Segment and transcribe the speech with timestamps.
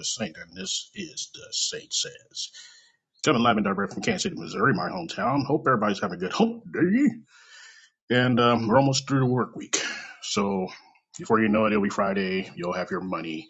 [0.00, 2.50] the Saint, and this is the Saint Says.
[3.22, 5.44] Coming live and direct from Kansas City, Missouri, my hometown.
[5.44, 8.16] Hope everybody's having a good hump day.
[8.16, 9.78] And um, we're almost through the work week.
[10.22, 10.68] So
[11.18, 12.50] before you know it, it'll be Friday.
[12.56, 13.48] You'll have your money,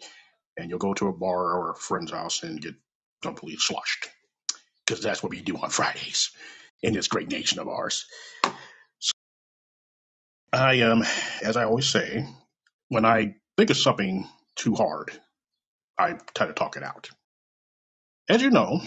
[0.57, 2.75] and you'll go to a bar or a friend's house and get
[3.21, 4.09] completely sloshed.
[4.85, 6.31] Because that's what we do on Fridays
[6.83, 8.05] in this great nation of ours.
[8.99, 9.13] So
[10.51, 11.03] I um,
[11.41, 12.25] as I always say,
[12.89, 15.11] when I think of something too hard,
[16.01, 17.09] I try to talk it out.
[18.29, 18.81] As you know,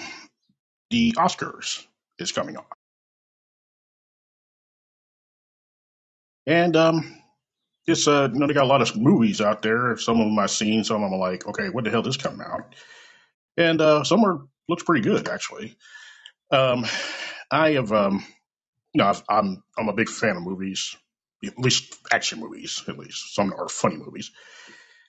[0.91, 1.87] the Oscars
[2.19, 2.73] is coming up,
[6.47, 7.17] and um,
[7.87, 9.97] it's uh, you know, they got a lot of movies out there.
[9.99, 12.17] Some of them I've seen, some of them are like, okay, what the hell is
[12.19, 12.75] coming out?
[13.57, 15.77] And uh, some are looks pretty good actually.
[16.53, 16.87] Um,
[17.51, 18.25] I have um,
[18.95, 20.97] you know, I've, I'm I'm a big fan of movies,
[21.45, 24.33] at least action movies, at least some are funny movies.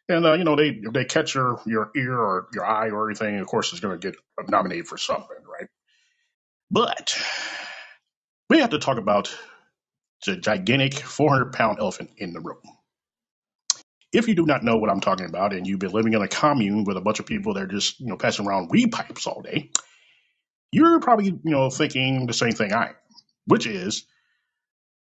[0.08, 3.40] And uh, you know, they they catch your your ear or your eye or anything,
[3.40, 4.20] of course, it's going to get
[4.50, 5.68] nominated for something, right?
[6.71, 7.18] But
[8.49, 9.35] we have to talk about
[10.26, 12.62] the gigantic 400 pound elephant in the room.
[14.13, 16.27] If you do not know what I'm talking about, and you've been living in a
[16.29, 19.27] commune with a bunch of people that are just you know passing around weed pipes
[19.27, 19.72] all day,
[20.72, 22.96] you're probably you know thinking the same thing I am,
[23.48, 24.05] which is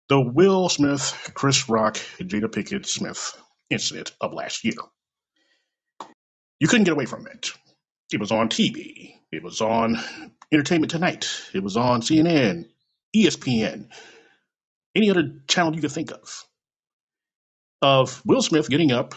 [0.08, 3.36] the Will Smith, Chris Rock, Jada Pinkett Smith
[3.70, 4.74] incident of last year.
[6.60, 7.50] You couldn't get away from it.
[8.12, 9.14] It was on TV.
[9.32, 9.98] It was on
[10.52, 11.28] Entertainment Tonight.
[11.52, 12.66] It was on CNN,
[13.14, 13.88] ESPN,
[14.94, 16.44] any other channel you could think of.
[17.82, 19.14] Of Will Smith getting up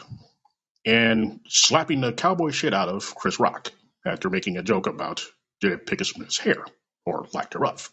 [0.86, 3.72] and slapping the cowboy shit out of Chris Rock
[4.06, 5.24] after making a joke about
[5.64, 6.66] Jada Pinkett Smith's hair,
[7.06, 7.90] or lack thereof.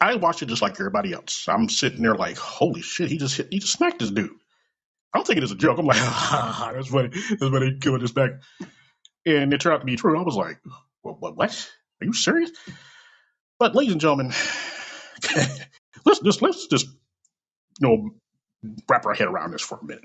[0.00, 1.46] I watched it just like everybody else.
[1.48, 4.32] I'm sitting there like, holy shit, he just hit, he just smacked this dude.
[5.14, 5.78] I'm thinking it's a joke.
[5.78, 7.08] I'm like, ha, that's funny.
[7.10, 7.78] That's funny.
[7.80, 8.32] Killing this back.
[9.26, 10.18] And it turned out to be true.
[10.18, 10.58] I was like,
[11.02, 11.70] what, what, what?
[12.00, 12.50] Are you serious?
[13.58, 14.32] But ladies and gentlemen,
[16.04, 16.86] let's just let's just
[17.80, 18.10] you know
[18.88, 20.04] wrap our head around this for a minute.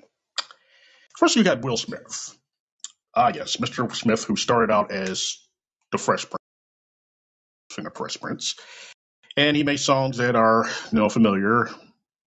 [1.18, 2.38] First, you got Will Smith.
[3.16, 3.94] Ah, yes, Mr.
[3.96, 5.40] Smith, who started out as
[5.92, 6.50] the Fresh Prince
[7.78, 8.56] in the Fresh Prince,
[9.38, 11.70] and he made songs that are you know familiar.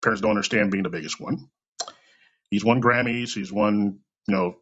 [0.03, 1.49] Parents don't understand being the biggest one.
[2.49, 3.33] He's won Grammys.
[3.33, 4.55] He's won you know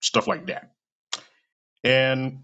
[0.00, 0.72] stuff like that.
[1.84, 2.42] And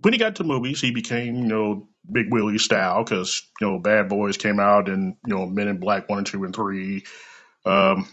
[0.00, 3.78] when he got to movies, he became, you know, Big Willie style because, you know,
[3.78, 7.04] Bad Boys came out and, you know, Men in Black 1 and 2 and 3.
[7.64, 8.08] Um,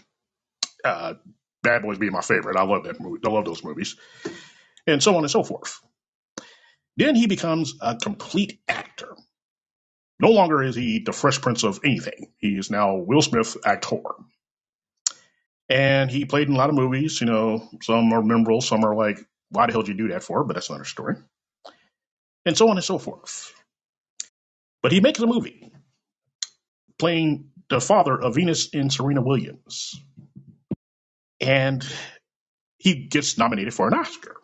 [0.84, 1.14] uh,
[1.62, 2.56] Bad Boys being my favorite.
[2.56, 3.20] I love that movie.
[3.24, 3.96] I love those movies.
[4.86, 5.80] And so on and so forth.
[6.96, 9.16] Then he becomes a complete actor.
[10.20, 12.32] No longer is he the Fresh Prince of anything.
[12.38, 14.02] He is now Will Smith actor.
[15.70, 17.20] And he played in a lot of movies.
[17.20, 19.20] You know, some are memorable, some are like,
[19.50, 20.44] why the hell did you do that for?
[20.44, 21.16] But that's another story.
[22.44, 23.54] And so on and so forth.
[24.82, 25.72] But he makes a movie
[26.98, 29.94] playing the father of Venus and Serena Williams.
[31.40, 31.86] And
[32.78, 34.36] he gets nominated for an Oscar,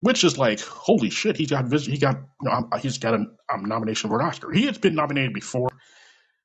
[0.00, 2.16] which is like, holy shit, he got he got
[2.80, 4.50] he's got a, a nomination for an Oscar.
[4.52, 5.70] He has been nominated before,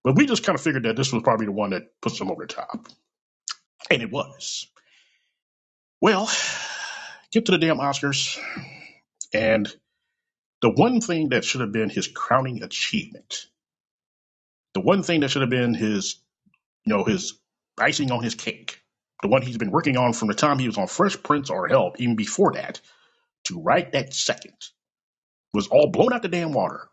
[0.04, 2.32] but we just kind of figured that this was probably the one that puts him
[2.32, 2.88] over the top.
[3.90, 4.68] And it was.
[6.02, 6.30] Well,
[7.32, 8.40] get to the damn Oscars,
[9.34, 9.72] and
[10.62, 13.48] the one thing that should have been his crowning achievement,
[14.74, 16.16] the one thing that should have been his,
[16.86, 17.40] you know, his
[17.80, 18.82] icing on his cake,
[19.22, 21.68] the one he's been working on from the time he was on Fresh Prince or
[21.68, 22.82] Help, even before that,
[23.46, 24.56] to right that second,
[25.54, 26.88] was all blown out the damn water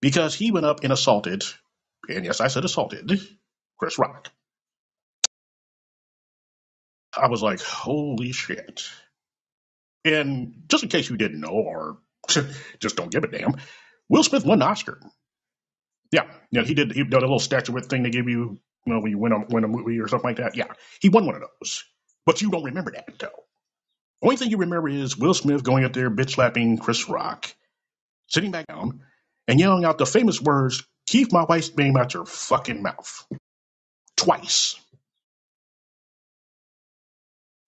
[0.00, 1.44] because he went up and assaulted,
[2.08, 3.10] and yes, I said assaulted,
[3.78, 4.30] Chris Rock.
[7.18, 8.84] I was like, holy shit.
[10.04, 11.98] And just in case you didn't know or
[12.80, 13.56] just don't give a damn,
[14.08, 15.00] Will Smith won an Oscar.
[16.12, 16.92] Yeah, yeah, he did.
[16.92, 19.44] He did a little statuette thing they give you, you know, when you win a
[19.48, 20.56] win a movie or something like that.
[20.56, 21.84] Yeah, he won one of those,
[22.24, 23.44] but you don't remember that though.
[24.22, 27.54] Only thing you remember is Will Smith going up there, bitch slapping Chris Rock,
[28.28, 29.02] sitting back down,
[29.48, 33.26] and yelling out the famous words, "Keep my wife's name out your fucking mouth,"
[34.16, 34.76] twice.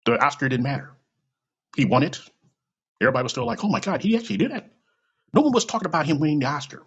[0.06, 0.92] The Oscar didn't matter.
[1.76, 2.20] He won it.
[3.00, 4.64] Everybody was still like, "Oh my God, he actually did it."
[5.34, 6.82] No one was talking about him winning the Oscar,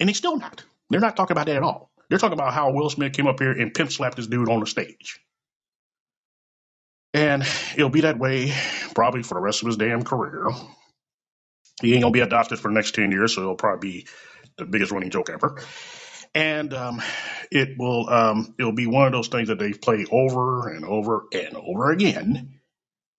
[0.00, 0.64] and they still not.
[0.90, 1.90] They're not talking about that at all.
[2.08, 4.60] They're talking about how Will Smith came up here and pimp slapped this dude on
[4.60, 5.20] the stage.
[7.14, 7.42] And
[7.76, 8.54] it'll be that way
[8.94, 10.46] probably for the rest of his damn career.
[11.82, 14.08] He ain't gonna be adopted for the next ten years, so it'll probably be
[14.58, 15.62] the biggest running joke ever.
[16.34, 17.02] And um,
[17.50, 21.26] it will um, it'll be one of those things that they play over and over
[21.32, 22.60] and over again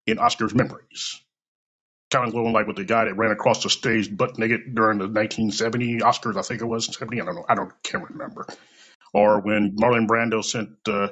[0.07, 1.21] in Oscar's memories.
[2.11, 4.99] Kind of going like with the guy that ran across the stage butt naked during
[4.99, 7.21] the 1970 Oscars, I think it was 70.
[7.21, 7.45] I don't know.
[7.49, 8.47] I don't can't remember.
[9.13, 11.09] Or when Marlon Brando sent uh,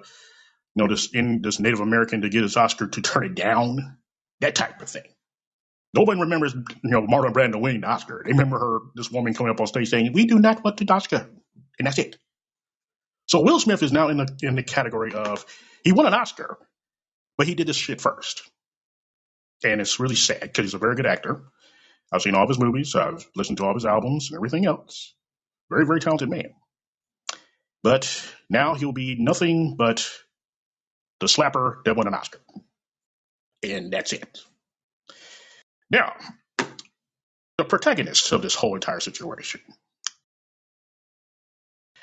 [0.75, 3.97] you know this in this Native American to get his Oscar to turn it down,
[4.41, 5.03] that type of thing.
[5.93, 8.23] Nobody remembers you know Marlon Brando winning the Oscar.
[8.25, 10.91] They remember her this woman coming up on stage saying, "We do not want the
[10.93, 11.29] Oscar,"
[11.81, 12.15] and that's it.
[13.27, 15.43] So Will Smith is now in the in the category of
[15.83, 16.59] he won an Oscar,
[17.39, 18.43] but he did this shit first,
[19.63, 21.41] and it's really sad because he's a very good actor.
[22.13, 24.67] I've seen all of his movies, I've listened to all of his albums and everything
[24.67, 25.15] else.
[25.71, 26.53] Very very talented man,
[27.81, 28.07] but
[28.47, 30.07] now he'll be nothing but
[31.19, 32.41] the slapper that won an Oscar,
[33.63, 34.39] and that's it.
[35.89, 36.13] Now
[37.57, 39.61] the protagonist of this whole entire situation.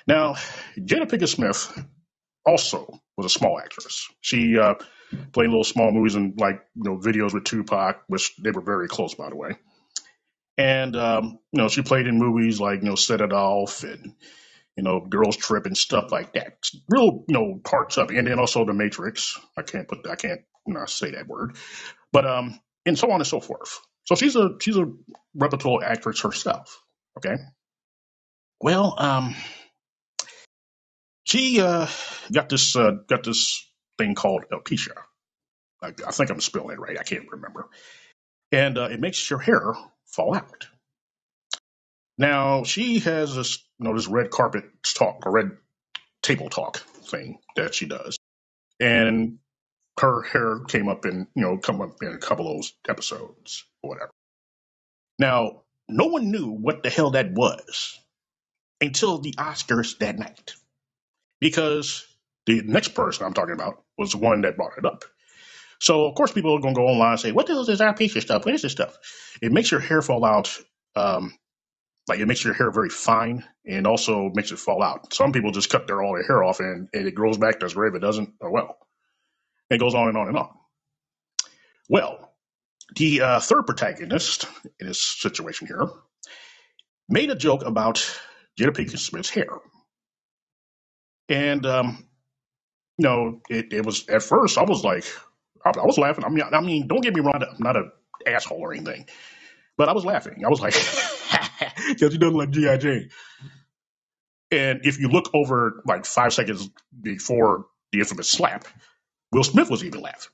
[0.09, 0.35] Now,
[0.79, 1.87] Jada Pinkett Smith
[2.47, 4.09] also was a small actress.
[4.23, 4.75] She uh,
[5.33, 8.89] played little small movies and like you know videos with Tupac, which they were very
[8.89, 9.59] close, by the way.
[10.57, 14.15] And um, you know, she played in movies like you know Set It Off and
[14.77, 16.67] you know Girls Trip and stuff like that.
[16.89, 19.39] Real you know parts of it, and then also The Matrix.
[19.57, 21.57] I can't put I can't know, say that word,
[22.13, 23.79] but um, and so on and so forth.
[24.05, 24.91] So she's a she's a
[25.35, 26.83] reputable actress herself.
[27.19, 27.37] Okay.
[28.61, 29.35] Well, um,
[31.29, 31.87] she uh,
[32.33, 33.67] got this uh, got this
[33.99, 34.97] thing called alopecia.
[35.83, 36.99] I, I think I'm spelling it right.
[36.99, 37.69] I can't remember.
[38.51, 39.75] And uh, it makes your hair
[40.07, 40.69] fall out.
[42.17, 45.51] Now she has this, you know, this red carpet talk, or red
[46.23, 48.19] table talk thing that she does,
[48.81, 49.39] and
[50.01, 53.65] her hair came up in, you know, come up in a couple of those episodes
[53.83, 54.11] or whatever.
[55.19, 57.99] Now, no one knew what the hell that was
[58.81, 60.55] until the Oscars that night,
[61.41, 62.07] because
[62.47, 65.05] the next person I'm talking about was the one that brought it up.
[65.81, 67.69] So of course people are going to go online and say, "What the hell is
[67.69, 68.45] this alopecia stuff?
[68.45, 68.97] What is this stuff?"
[69.41, 70.57] It makes your hair fall out.
[70.97, 71.37] Um,
[72.09, 75.13] like it makes your hair very fine and also makes it fall out.
[75.13, 77.61] Some people just cut their all their hair off and, and it grows back.
[77.61, 77.91] That's great.
[77.91, 78.79] If it doesn't, oh well.
[79.71, 80.49] It goes on and on and on.
[81.89, 82.33] Well,
[82.97, 84.47] the uh, third protagonist
[84.81, 85.89] in this situation here
[87.09, 87.97] made a joke about
[88.59, 89.49] Jada Pinkett Smith's hair,
[91.29, 92.09] and um,
[92.99, 95.05] you know, it, it was at first I was like,
[95.65, 96.25] I, I was laughing.
[96.25, 97.93] I mean, I mean, don't get me wrong, I'm not an
[98.27, 99.07] asshole or anything,
[99.79, 100.45] but I was laughing.
[100.47, 100.75] I was like,
[101.89, 103.11] because he doesn't like GI Jane.
[104.53, 106.71] And if you look over like five seconds
[107.01, 108.67] before the infamous slap,
[109.33, 110.33] Will Smith was even laughing.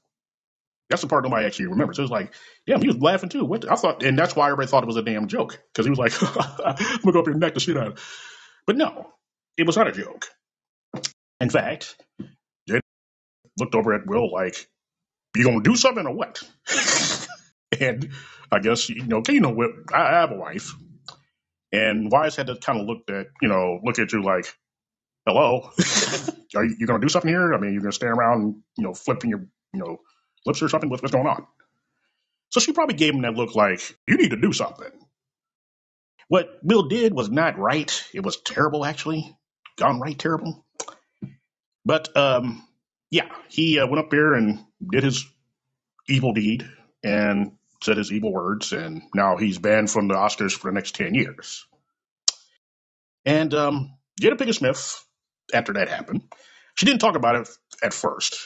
[0.91, 1.99] That's the part nobody actually remembers.
[1.99, 2.35] It was like,
[2.67, 3.45] damn, he was laughing too.
[3.45, 5.91] What I thought, and that's why everybody thought it was a damn joke because he
[5.91, 6.13] was like,
[6.65, 7.89] I'm gonna go up and knock the shit out.
[7.89, 8.01] of it."
[8.67, 9.13] But no,
[9.59, 10.29] it was not a joke.
[11.45, 11.97] In fact,
[12.71, 12.81] Jada
[13.59, 14.69] looked over at Will like,
[15.37, 16.43] "You gonna do something or what?"
[17.81, 18.11] and
[18.53, 20.73] I guess you know, 'cause you know, Will- I I have a wife,
[21.73, 24.47] and wives had to kind of look at you know, look at you like,
[25.27, 25.71] "Hello,
[26.57, 27.55] are you, you gonna do something here?
[27.55, 29.99] I mean, you're gonna stand around, and, you know, flipping your you know
[30.47, 30.91] lips or something?
[30.91, 31.47] What's, what's going on?"
[32.51, 34.91] So she probably gave him that look like, you need to do something.
[36.29, 38.05] What Will did was not right.
[38.15, 39.37] It was terrible, actually.
[39.79, 40.67] Gone right terrible.
[41.85, 42.67] But, um,
[43.11, 44.61] yeah, he uh, went up there and
[44.93, 45.27] did his
[46.09, 46.69] evil deed
[47.03, 47.53] and
[47.83, 51.15] said his evil words, and now he's banned from the Oscars for the next 10
[51.15, 51.67] years.
[53.25, 55.05] And um, Jada Pinkett Smith,
[55.53, 56.23] after that happened,
[56.77, 57.49] she didn't talk about it
[57.83, 58.37] at first,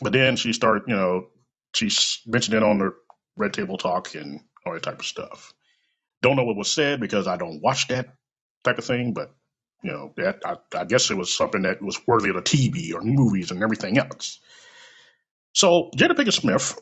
[0.00, 1.28] but then she started, you know,
[1.74, 1.90] she
[2.26, 2.92] mentioned it on the
[3.36, 5.54] Red Table Talk and all that type of stuff.
[6.22, 8.14] Don't know what was said because I don't watch that
[8.64, 9.34] type of thing, but
[9.82, 12.94] you know, that I, I guess it was something that was worthy of the TV
[12.94, 14.40] or movies and everything else.
[15.54, 16.78] So Jada Pinkett Smith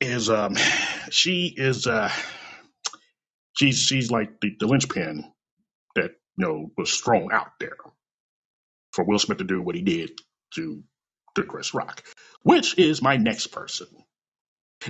[0.00, 0.56] is um
[1.10, 2.10] she is uh
[3.56, 5.32] she's she's like the, the linchpin
[5.96, 7.76] that you know was thrown out there
[8.92, 10.12] for Will Smith to do what he did
[10.54, 10.82] to
[11.36, 12.02] to Chris Rock,
[12.42, 13.88] which is my next person.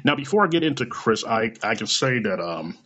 [0.05, 2.79] Now, before I get into Chris, I I can say that um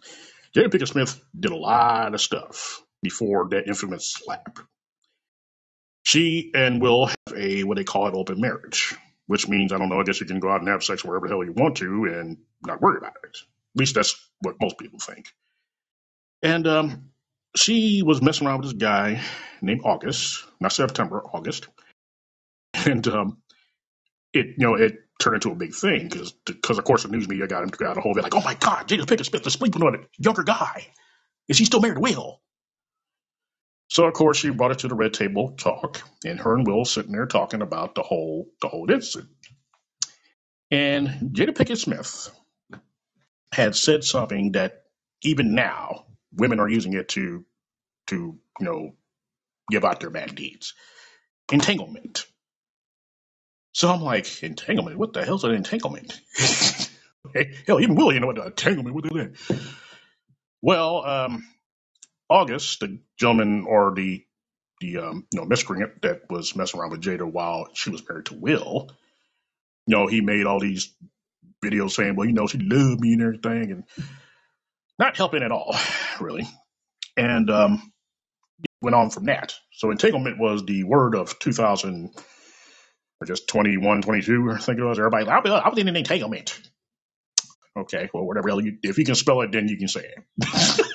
[0.55, 4.59] Jada Pinkett Smith did a lot of stuff before that infamous slap.
[6.05, 8.95] She and Will have a what they call an open marriage,
[9.27, 10.01] which means I don't know.
[10.01, 12.05] I guess you can go out and have sex wherever the hell you want to
[12.07, 13.37] and not worry about it.
[13.37, 15.29] At least that's what most people think.
[16.43, 17.11] And um,
[17.57, 19.23] she was messing around with this guy
[19.63, 21.69] named August, not September, August,
[22.87, 23.39] and um,
[24.35, 27.29] it you know it turned into a big thing because because of course the news
[27.29, 29.47] media got him got a hold of it like oh my god Jada Pinkett Smith
[29.47, 30.87] is sleeping on a younger guy
[31.49, 32.41] is he still married to Will
[33.89, 36.85] so of course she brought it to the red table talk and her and Will
[36.85, 39.29] sitting there talking about the whole the whole incident
[40.73, 42.31] And Jada Pinkett Smith
[43.53, 44.85] had said something that
[45.23, 47.45] even now women are using it to
[48.09, 48.17] to
[48.61, 48.95] you know
[49.71, 50.75] give out their bad deeds.
[51.53, 52.27] Entanglement.
[53.73, 54.99] So I'm like, entanglement?
[54.99, 56.21] What the hell's an entanglement?
[57.67, 58.95] Hell, even Willie, you know what entanglement?
[58.95, 59.37] What is that?
[60.63, 61.47] Well, um,
[62.29, 64.25] August, the gentleman or the
[64.81, 68.27] the um, you know miscreant that was messing around with Jada while she was married
[68.27, 68.91] to Will,
[69.87, 70.93] you know, he made all these
[71.65, 73.85] videos saying, well, you know, she loved me and everything, and
[74.99, 75.75] not helping at all,
[76.21, 76.47] really.
[77.17, 77.93] And um,
[78.83, 79.55] went on from that.
[79.73, 82.11] So entanglement was the word of 2000
[83.21, 84.99] or just 21, 22, I think it was.
[84.99, 86.59] Everybody, I was I was in an entanglement.
[87.79, 88.49] Okay, well, whatever.
[88.83, 90.81] if you can spell it, then you can say it.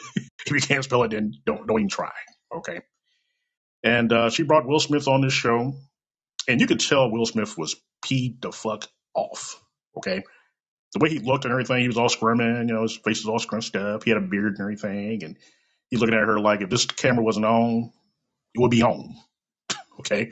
[0.56, 2.12] if you can't spell it, then don't don't even try.
[2.56, 2.82] Okay.
[3.84, 5.74] And uh, she brought Will Smith on this show,
[6.48, 9.62] and you could tell Will Smith was peed the fuck off.
[9.98, 10.24] Okay.
[10.94, 13.28] The way he looked and everything, he was all squirming, you know, his face was
[13.28, 14.04] all scrunched up.
[14.04, 15.38] He had a beard and everything, and
[15.90, 17.92] he's looking at her like if this camera wasn't on,
[18.54, 19.16] it would be on.
[20.00, 20.32] Okay.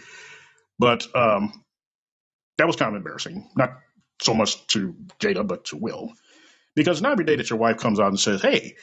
[0.79, 1.63] But um,
[2.57, 3.49] that was kind of embarrassing.
[3.55, 3.73] Not
[4.21, 6.13] so much to Jada, but to Will.
[6.75, 8.75] Because not every day that your wife comes out and says, Hey,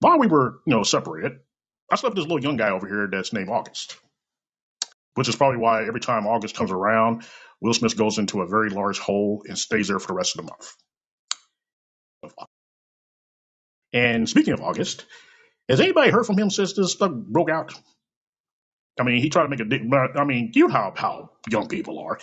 [0.00, 1.40] while we were, you know, separated,
[1.90, 3.96] I slept with this little young guy over here that's named August.
[5.14, 7.24] Which is probably why every time August comes around,
[7.60, 10.44] Will Smith goes into a very large hole and stays there for the rest of
[10.44, 10.72] the month.
[13.92, 15.04] And speaking of August,
[15.68, 17.74] has anybody heard from him since this stuff broke out?
[18.98, 20.20] I mean, he tried to make a.
[20.20, 22.18] I mean, you know how how young people are.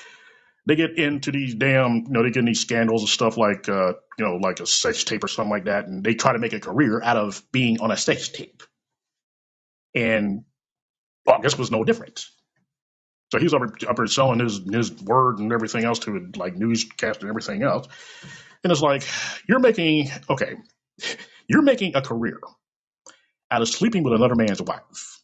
[0.68, 3.70] They get into these damn, you know, they get in these scandals and stuff like,
[3.70, 6.40] uh, you know, like a sex tape or something like that, and they try to
[6.40, 8.64] make a career out of being on a sex tape.
[9.96, 10.44] And
[11.26, 12.26] August was no different.
[13.32, 16.56] So he was up, up there selling his his word and everything else to like
[16.56, 17.88] newscast and everything else.
[18.64, 19.04] And it's like
[19.48, 20.56] you're making okay,
[21.48, 22.40] you're making a career
[23.52, 25.22] out of sleeping with another man's wife.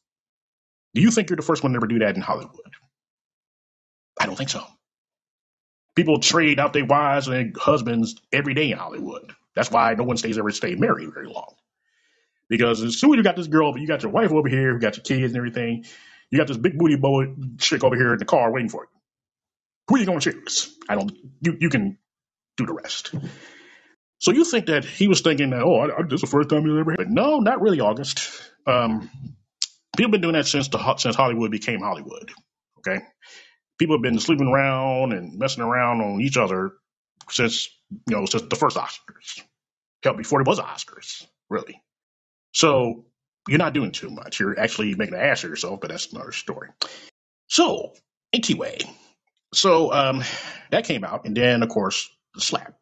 [0.94, 2.74] Do you think you're the first one to ever do that in Hollywood?
[4.20, 4.64] I don't think so.
[5.96, 9.34] People trade out their wives and their husbands every day in Hollywood.
[9.56, 11.54] That's why no one stays ever stay married very long.
[12.50, 14.74] Because as soon as you got this girl, but you got your wife over here,
[14.74, 15.86] you got your kids and everything,
[16.32, 19.00] you got this big booty boy chick over here in the car waiting for you.
[19.88, 20.76] Who are you going to choose?
[20.90, 21.12] I don't.
[21.42, 21.98] You you can
[22.58, 23.14] do the rest.
[24.20, 26.50] So you think that he was thinking that oh, I, I, this is the first
[26.50, 26.96] time he's ever.
[26.96, 27.82] But no, not really.
[27.82, 28.30] August.
[28.66, 29.10] Um,
[29.98, 32.32] people been doing that since the since Hollywood became Hollywood.
[32.80, 33.04] Okay,
[33.78, 36.74] people have been sleeping around and messing around on each other
[37.30, 37.70] since
[38.08, 39.42] you know since the first Oscars.
[40.04, 41.82] Hell, before there was Oscars, really.
[42.54, 43.06] So
[43.48, 44.40] you're not doing too much.
[44.40, 46.70] You're actually making an ass of yourself, but that's another story.
[47.48, 47.94] So
[48.32, 48.80] anyway,
[49.54, 50.24] so um,
[50.72, 52.76] that came out, and then of course the slap,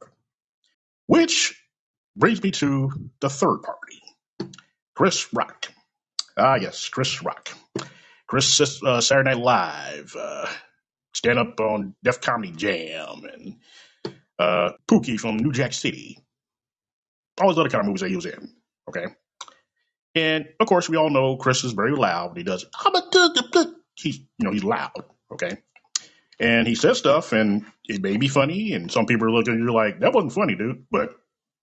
[1.07, 1.61] which
[2.15, 4.01] brings me to the third party,
[4.95, 5.67] Chris Rock.
[6.37, 7.49] Ah, yes, Chris Rock.
[8.27, 10.47] Chris uh, Saturday Night Live, uh,
[11.13, 13.57] stand up on Def Comedy Jam, and
[14.39, 16.17] uh, Pookie from New Jack City.
[17.39, 18.53] All those other kind of movies that he was in.
[18.89, 19.05] Okay.
[20.15, 22.37] And of course, we all know Chris is very loud.
[22.37, 22.65] He does,
[23.95, 24.91] he's, you know, he's loud.
[25.31, 25.57] Okay.
[26.39, 28.73] And he says stuff and it may be funny.
[28.73, 30.85] And some people are looking at you like, that wasn't funny, dude.
[30.91, 31.15] But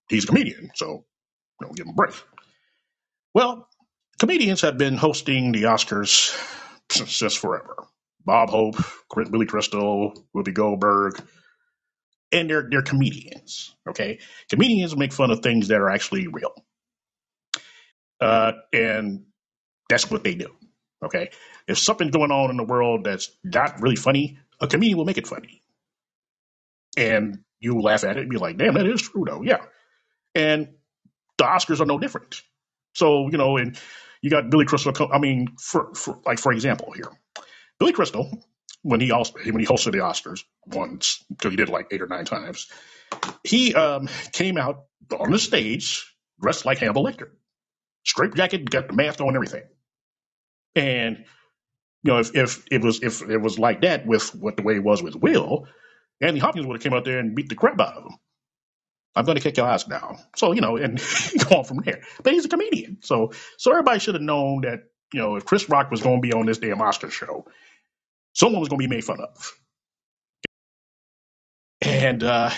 [0.08, 0.70] he's a comedian.
[0.74, 1.04] So
[1.60, 2.14] don't give him a break.
[3.34, 3.68] Well,
[4.18, 6.34] comedians have been hosting the Oscars
[6.90, 7.84] since forever.
[8.24, 8.76] Bob Hope,
[9.30, 11.22] Billy Crystal, Whoopi Goldberg,
[12.32, 13.74] and they're they're comedians.
[13.88, 14.20] Okay,
[14.50, 16.52] comedians make fun of things that are actually real,
[18.20, 19.26] uh, and
[19.88, 20.54] that's what they do.
[21.04, 21.30] Okay,
[21.68, 25.18] if something's going on in the world that's not really funny, a comedian will make
[25.18, 25.62] it funny,
[26.96, 29.64] and you laugh at it and be like, "Damn, that is true, though." Yeah,
[30.34, 30.68] and
[31.38, 32.42] the Oscars are no different.
[32.94, 33.78] So you know, and
[34.22, 34.92] you got Billy Crystal.
[35.12, 37.10] I mean, for, for like for example here,
[37.78, 38.30] Billy Crystal
[38.82, 42.06] when he also when he hosted the Oscars once because he did like eight or
[42.06, 42.68] nine times,
[43.44, 44.84] he um, came out
[45.18, 47.30] on the stage dressed like Hannibal Lecter,
[48.04, 49.64] straight jacket, got the mask on, everything.
[50.76, 51.24] And
[52.02, 54.76] you know, if if it was if it was like that with what the way
[54.76, 55.66] it was with Will,
[56.20, 58.18] Anthony Hopkins would have came out there and beat the crap out of him.
[59.16, 60.18] I'm going to kick your ass now.
[60.36, 60.98] So you know, and
[61.48, 62.02] go on from there.
[62.22, 65.68] But he's a comedian, so so everybody should have known that you know if Chris
[65.68, 67.46] Rock was going to be on this damn Oscar show,
[68.34, 69.52] someone was going to be made fun of.
[71.82, 72.50] And, uh,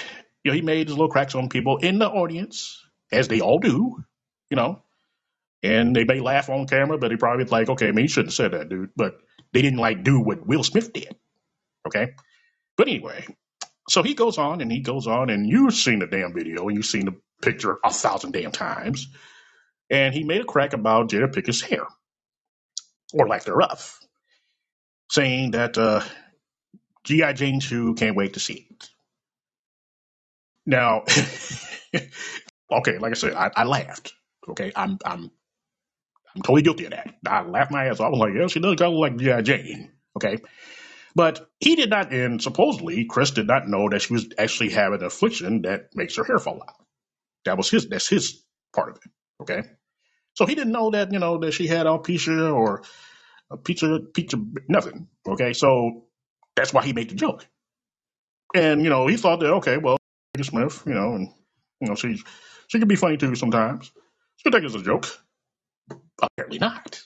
[0.44, 3.58] you know, he made his little cracks on people in the audience, as they all
[3.60, 3.96] do,
[4.50, 4.82] you know.
[5.62, 8.30] And they may laugh on camera, but he probably like, okay, I mean, you shouldn't
[8.30, 8.90] have said that, dude.
[8.96, 9.16] But
[9.52, 11.14] they didn't like do what Will Smith did.
[11.86, 12.12] Okay.
[12.76, 13.24] But anyway,
[13.88, 16.76] So he goes on and he goes on, and you've seen the damn video and
[16.76, 19.08] you've seen the picture a thousand damn times.
[19.90, 21.84] And he made a crack about Jada Pinkett's hair,
[23.14, 23.98] or lack thereof,
[25.10, 26.02] saying that uh,
[27.04, 27.32] G.I.
[27.34, 28.88] Jane 2 can't wait to see it.
[30.66, 31.04] Now,
[32.72, 34.12] okay, like I said, I, I laughed.
[34.48, 35.30] Okay, I'm I'm
[36.34, 37.14] I'm totally guilty of that.
[37.26, 38.06] I laughed my ass off.
[38.06, 39.42] I was like, yeah, she does kind of like G.I.
[39.42, 39.92] Jane.
[40.16, 40.38] Okay.
[41.14, 45.00] But he did not, and supposedly Chris did not know that she was actually having
[45.00, 46.76] an affliction that makes her hair fall out.
[47.46, 49.10] That was his, that's his part of it.
[49.42, 49.62] Okay.
[50.34, 52.82] So he didn't know that, you know, that she had alopecia or
[53.50, 54.38] a pizza, pizza,
[54.68, 55.08] nothing.
[55.28, 55.52] Okay.
[55.52, 56.04] So
[56.56, 57.46] that's why he made the joke.
[58.54, 59.96] And, you know, he thought that, okay, well,
[60.42, 61.28] Smith, you know, and,
[61.80, 62.20] you know, she,
[62.68, 63.90] she can be funny too sometimes.
[64.36, 65.06] She could take it as a joke.
[66.20, 67.02] Apparently not.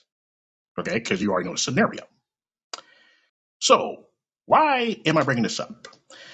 [0.79, 0.95] Okay.
[0.95, 2.05] Because you already know the scenario.
[3.61, 4.07] So
[4.47, 5.89] why am I bringing this up?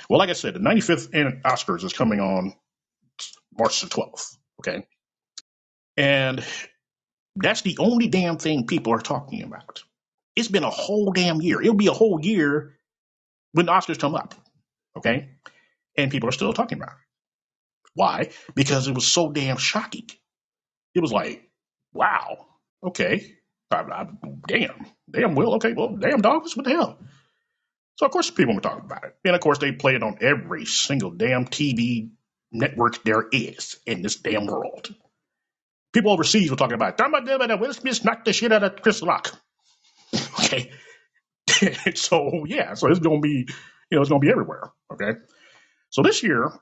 [0.09, 2.55] Well, like I said, the 95th an- Oscars is coming on
[3.59, 4.37] March the 12th.
[4.61, 4.87] Okay.
[5.97, 6.45] And
[7.37, 9.83] that's the only damn thing people are talking about.
[10.37, 11.61] It's been a whole damn year.
[11.61, 12.77] It'll be a whole year
[13.53, 14.35] when the Oscars come up.
[14.97, 15.29] Okay.
[15.97, 16.97] And people are still talking about it.
[17.95, 18.31] Why?
[18.55, 20.09] Because it was so damn shocking.
[20.95, 21.49] It was like,
[21.93, 22.47] wow,
[22.85, 23.35] okay.
[23.71, 24.07] I, I,
[24.49, 26.99] damn, damn, well, okay, well, damn dogs, what the hell?
[27.97, 29.17] So of course people were talking about it.
[29.25, 32.11] And of course they play it on every single damn TV
[32.51, 34.95] network there is in this damn world.
[35.93, 37.61] People overseas were talking about it.
[37.61, 39.33] Will Smith knocked the shit out of Chris Rock.
[40.52, 40.73] Okay.
[41.95, 43.47] so yeah, so it's gonna be
[43.90, 44.73] you know, it's gonna be everywhere.
[44.92, 45.12] Okay.
[45.90, 46.52] So this year,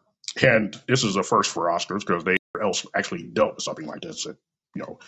[0.43, 4.03] and this is a first for Oscars because they else actually dealt with something like
[4.03, 4.27] this.
[4.27, 4.37] You
[4.77, 4.99] know,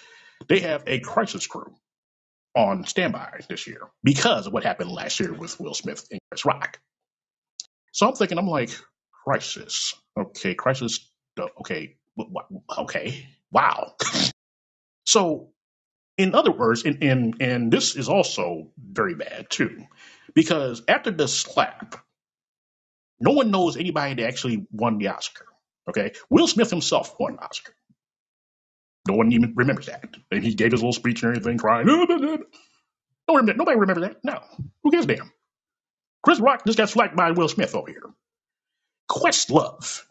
[0.49, 1.75] they have a crisis crew
[2.57, 6.45] on standby this year because of what happened last year with Will Smith and Chris
[6.45, 6.81] Rock.
[7.93, 8.71] So I'm thinking, I'm like,
[9.25, 9.95] crisis.
[10.19, 11.11] Okay, crisis.
[11.61, 11.97] Okay,
[12.79, 13.95] okay, wow.
[15.07, 15.51] So,
[16.19, 19.85] in other words, and and and this is also very bad too,
[20.35, 21.97] because after the slap,
[23.21, 25.47] no one knows anybody that actually won the Oscar.
[25.89, 27.75] Okay, Will Smith himself won the Oscar.
[29.09, 31.87] No one even remembers that, and he gave his little speech and everything, crying.
[31.87, 32.01] No,
[33.37, 34.25] remember- nobody remembers that.
[34.25, 34.43] No,
[34.83, 35.33] who gives a damn?
[36.25, 38.03] Chris Rock just got slapped by Will Smith over here.
[39.11, 40.05] Questlove,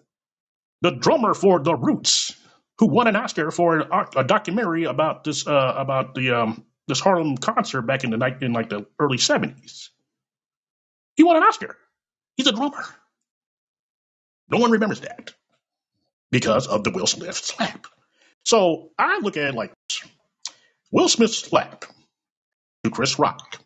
[0.81, 2.35] the drummer for The Roots,
[2.79, 6.99] who won an Oscar for an, a documentary about this uh, about the um, this
[6.99, 9.91] Harlem concert back in the night in like the early seventies.
[11.15, 11.77] He won an Oscar.
[12.37, 12.83] He's a drummer.
[14.49, 15.33] No one remembers that
[16.31, 17.87] because of the Will Smith slap.
[18.45, 19.73] So I look at it like.
[20.91, 21.85] Will Smith's slap
[22.83, 23.59] to Chris Rock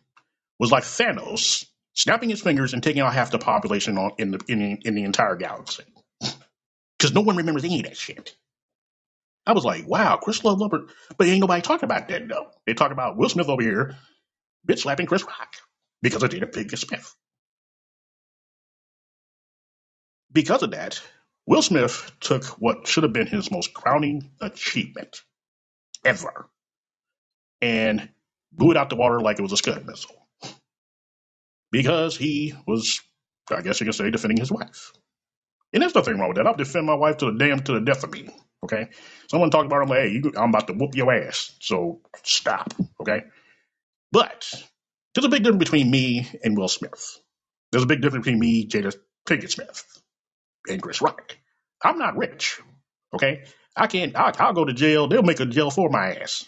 [0.58, 4.40] was like Thanos snapping his fingers and taking out half the population on, in the
[4.48, 5.84] in, in the entire galaxy.
[6.98, 8.34] Because no one remembers any of that shit.
[9.46, 10.86] I was like, wow, Chris Love Lover,
[11.18, 12.48] but ain't nobody talking about that though.
[12.66, 13.96] They talk about Will Smith over here,
[14.68, 15.54] bitch slapping Chris Rock
[16.02, 17.14] because of Jada Pinkett Smith.
[20.32, 21.00] Because of that,
[21.46, 25.22] Will Smith took what should have been his most crowning achievement
[26.04, 26.48] ever
[27.62, 28.08] and
[28.52, 30.28] blew it out the water like it was a scud missile
[31.72, 33.00] because he was,
[33.50, 34.92] I guess you could say, defending his wife.
[35.72, 36.46] And there's nothing wrong with that.
[36.48, 38.30] I'll defend my wife to the damn to the death of me.
[38.64, 38.88] Okay.
[39.30, 41.52] Someone talked about him like, hey, you, I'm about to whoop your ass.
[41.60, 42.74] So stop.
[43.00, 43.24] Okay.
[44.12, 44.52] But
[45.14, 47.18] there's a big difference between me and Will Smith.
[47.72, 48.94] There's a big difference between me, Jada
[49.28, 49.84] Pinkett Smith,
[50.68, 51.36] and Chris Rock.
[51.82, 52.60] I'm not rich.
[53.14, 53.44] Okay.
[53.76, 55.08] I can't, I, I'll go to jail.
[55.08, 56.46] They'll make a jail for my ass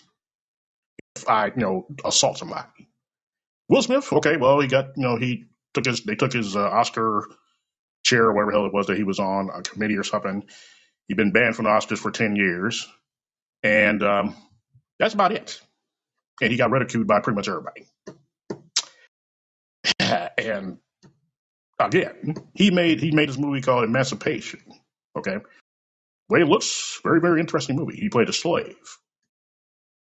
[1.16, 2.88] if I, you know, assault somebody.
[3.68, 6.60] Will Smith, okay, well, he got, you know, he took his, they took his uh,
[6.60, 7.26] Oscar
[8.04, 10.44] chair whatever the hell it was that he was on, a committee or something.
[11.08, 12.86] He'd been banned from the Oscars for 10 years.
[13.62, 14.36] And um,
[14.98, 15.60] that's about it.
[16.40, 17.86] And he got ridiculed by pretty much everybody.
[20.38, 20.78] and
[21.78, 24.60] again, he made he made this movie called Emancipation.
[25.16, 25.38] Okay.
[26.28, 27.96] Way it looks very, very interesting movie.
[27.96, 28.76] He played a slave.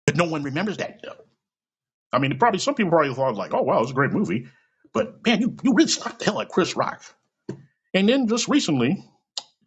[0.05, 1.25] But no one remembers that though.
[2.13, 4.47] I mean, probably some people probably thought like, oh wow, it's a great movie.
[4.93, 7.03] But man, you, you really slapped the hell at Chris Rock.
[7.93, 9.03] And then just recently,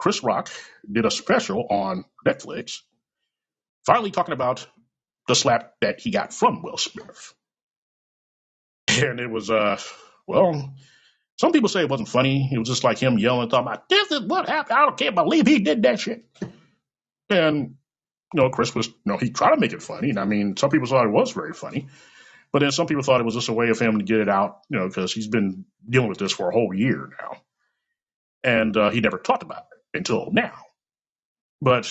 [0.04, 0.50] Chris Rock
[0.92, 2.80] did a special on Netflix,
[3.86, 4.66] finally talking about
[5.28, 7.32] the slap that he got from Will Smith.
[8.86, 9.80] And it was, uh,
[10.26, 10.74] well,
[11.40, 12.50] some people say it wasn't funny.
[12.52, 14.78] It was just like him yelling, talking about, this is what happened.
[14.78, 16.26] I can't believe he did that shit.
[17.30, 17.76] And,
[18.34, 20.10] you know, Chris was, you know, he tried to make it funny.
[20.10, 21.88] And I mean, some people thought it was very funny.
[22.52, 24.28] But then some people thought it was just a way of him to get it
[24.28, 27.38] out, you know, because he's been dealing with this for a whole year now.
[28.44, 30.54] and uh, he never talked about it until now.
[31.62, 31.86] But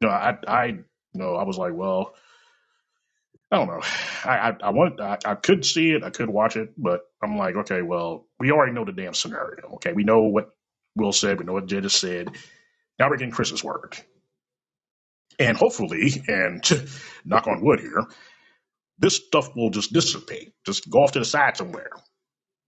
[0.00, 2.14] you know, I I you know I was like, well,
[3.52, 3.82] I don't know.
[4.24, 7.38] I I, I want I, I could see it, I could watch it, but I'm
[7.38, 9.74] like, okay, well, we already know the damn scenario.
[9.76, 10.50] Okay, we know what
[10.96, 12.30] Will said, we know what Jada said.
[12.98, 13.96] Now we're getting Chris's word,
[15.38, 16.62] and hopefully, and
[17.26, 18.04] knock on wood here,
[18.98, 21.90] this stuff will just dissipate, just go off to the side somewhere,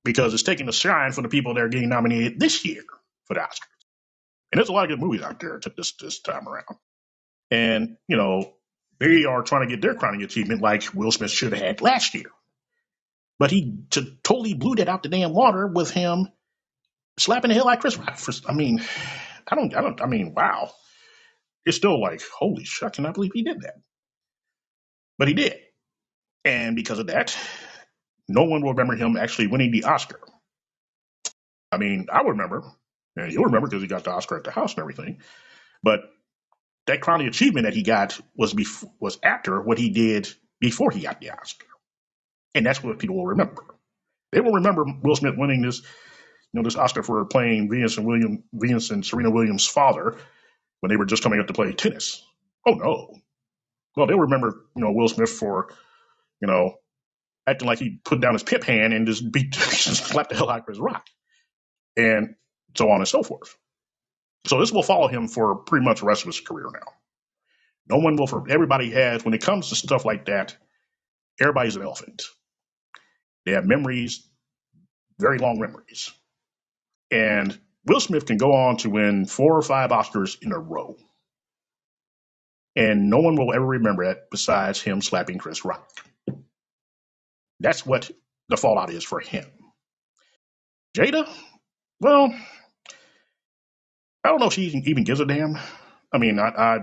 [0.04, 2.82] because it's taking the shine from the people that are getting nominated this year
[3.26, 3.68] for the Oscar.
[4.52, 6.76] And there's a lot of good movies out there to this this time around.
[7.50, 8.52] And, you know,
[8.98, 12.14] they are trying to get their crowning achievement like Will Smith should have had last
[12.14, 12.30] year.
[13.38, 16.28] But he t- totally blew that out the damn water with him
[17.18, 18.16] slapping the hell out of Chris Rock.
[18.16, 18.82] For, I mean,
[19.48, 20.70] I don't, I don't, I mean, wow.
[21.64, 23.74] It's still like, holy shit, I cannot believe he did that.
[25.18, 25.56] But he did.
[26.44, 27.36] And because of that,
[28.28, 30.20] no one will remember him actually winning the Oscar.
[31.72, 32.64] I mean, I would remember,
[33.16, 35.20] and you'll remember because he got the Oscar at the house and everything.
[35.82, 36.00] But
[36.86, 40.28] that crowning achievement that he got was bef- was after what he did
[40.60, 41.66] before he got the Oscar,
[42.54, 43.64] and that's what people will remember.
[44.32, 45.80] They will remember Will Smith winning this,
[46.38, 50.16] you know, this Oscar for playing Venus and William Venus and Serena Williams' father
[50.80, 52.24] when they were just coming up to play tennis.
[52.66, 53.14] Oh no!
[53.96, 55.68] Well, they'll remember, you know, Will Smith for,
[56.40, 56.74] you know,
[57.46, 60.60] acting like he put down his pip hand and just beat, slapped the hell out
[60.60, 61.06] of Chris Rock,
[61.96, 62.36] and
[62.76, 63.56] so on and so forth.
[64.46, 66.92] So this will follow him for pretty much the rest of his career now.
[67.88, 70.56] No one will for everybody has when it comes to stuff like that,
[71.40, 72.24] everybody's an elephant.
[73.46, 74.28] They have memories,
[75.18, 76.10] very long memories.
[77.10, 80.96] And Will Smith can go on to win four or five Oscars in a row.
[82.76, 85.90] And no one will ever remember that besides him slapping Chris Rock.
[87.60, 88.10] That's what
[88.48, 89.46] the fallout is for him.
[90.96, 91.28] Jada,
[92.00, 92.34] well,
[94.24, 95.58] I don't know if she even even gives a damn.
[96.12, 96.78] I mean, I I,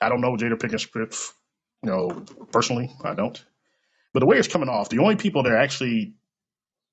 [0.00, 1.34] I don't know Jada Pinkett Smith,
[1.82, 3.42] you know, personally, I don't.
[4.14, 6.14] But the way it's coming off, the only people that are actually,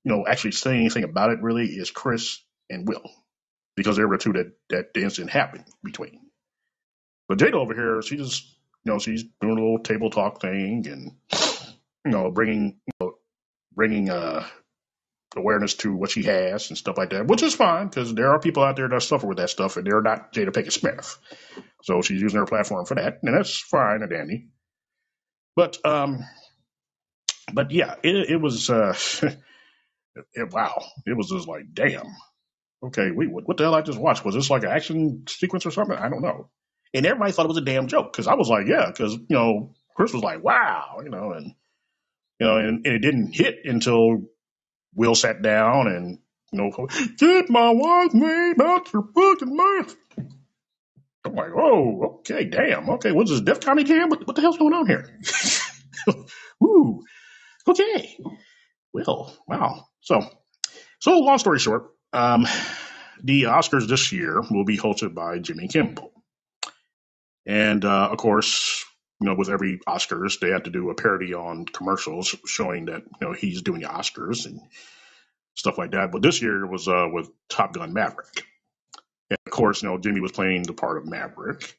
[0.04, 2.40] you know, actually saying anything about it really is Chris
[2.70, 3.04] and Will,
[3.76, 6.20] because they were two that that the incident happened between.
[7.28, 8.44] But Jada over here, she just,
[8.84, 11.12] you know, she's doing a little table talk thing and,
[12.04, 13.14] you know, bringing, you know,
[13.74, 14.46] bringing uh
[15.36, 18.40] awareness to what she has and stuff like that, which is fine because there are
[18.40, 21.18] people out there that suffer with that stuff and they're not Jada Pinkett Smith.
[21.82, 24.48] So she's using her platform for that, and that's fine and dandy.
[25.56, 26.20] But um,
[27.52, 28.94] but yeah, it, it was uh,
[30.34, 32.06] it, wow, it was just like damn.
[32.82, 34.24] Okay, wait, what, what the hell I just watched?
[34.24, 35.96] Was this like an action sequence or something?
[35.96, 36.50] I don't know.
[36.92, 39.26] And everybody thought it was a damn joke because I was like, yeah, because you
[39.30, 41.54] know Chris was like, wow, you know, and
[42.40, 44.22] you know, and, and it didn't hit until
[44.94, 46.18] Will sat down and
[46.54, 46.86] you know,
[47.18, 49.96] get my wife's name out your fucking mouth.
[51.24, 54.10] I'm like, oh, okay, damn, okay, what's this Def Comedy Jam?
[54.10, 55.20] What, what the hell's going on here?
[56.64, 57.02] Ooh,
[57.66, 58.16] okay,
[58.92, 59.86] well, wow.
[60.00, 60.22] So,
[61.00, 62.46] so long story short, um,
[63.22, 66.12] the Oscars this year will be hosted by Jimmy Kimmel,
[67.46, 68.84] and uh, of course,
[69.20, 73.02] you know, with every Oscars, they had to do a parody on commercials showing that
[73.02, 74.60] you know he's doing the Oscars and
[75.54, 76.10] stuff like that.
[76.12, 78.44] But this year was uh, with Top Gun Maverick.
[79.30, 81.76] And of course, you know, Jimmy was playing the part of Maverick.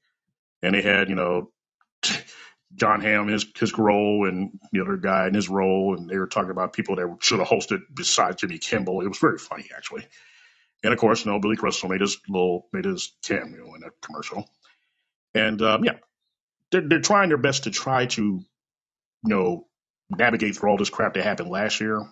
[0.62, 1.52] And they had, you know,
[2.76, 6.28] Jon Hamm, his his role, and the other guy in his role, and they were
[6.28, 9.02] talking about people that should have hosted besides Jimmy Kimmel.
[9.02, 10.06] It was very funny, actually.
[10.84, 13.92] And of course, you know, Billy Crystal made his little made his cameo in a
[14.06, 14.50] commercial.
[15.34, 15.98] And um, yeah,
[16.72, 18.46] they're they're trying their best to try to, you
[19.24, 19.68] know,
[20.10, 22.08] navigate through all this crap that happened last year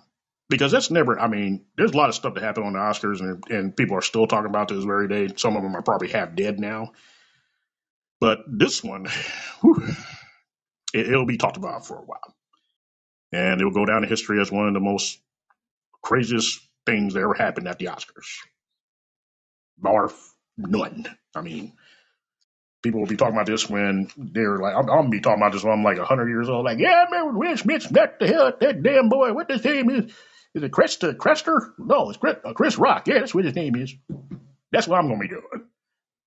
[0.50, 1.20] because that's never.
[1.20, 3.98] I mean, there's a lot of stuff that happened on the Oscars, and and people
[3.98, 5.34] are still talking about this very day.
[5.36, 6.92] Some of them are probably half dead now,
[8.20, 9.08] but this one,
[9.62, 9.84] whew,
[10.94, 12.36] it, it'll be talked about for a while,
[13.32, 15.20] and it will go down in history as one of the most
[16.02, 18.38] craziest things that ever happened at the Oscars,
[19.78, 20.12] bar
[20.58, 21.06] none.
[21.36, 21.74] I mean.
[22.84, 25.54] People will be talking about this when they're like, I'm, I'm gonna be talking about
[25.54, 26.66] this when I'm like 100 years old.
[26.66, 29.34] Like, yeah, I remember Will Smith got the hell that damn boy.
[29.34, 30.12] What his name is?
[30.54, 31.72] Is it Cresta, Crester?
[31.80, 33.08] No, it's Chris, uh, Chris Rock.
[33.08, 33.96] Yeah, that's what his name is.
[34.72, 35.68] That's what I'm to be doing.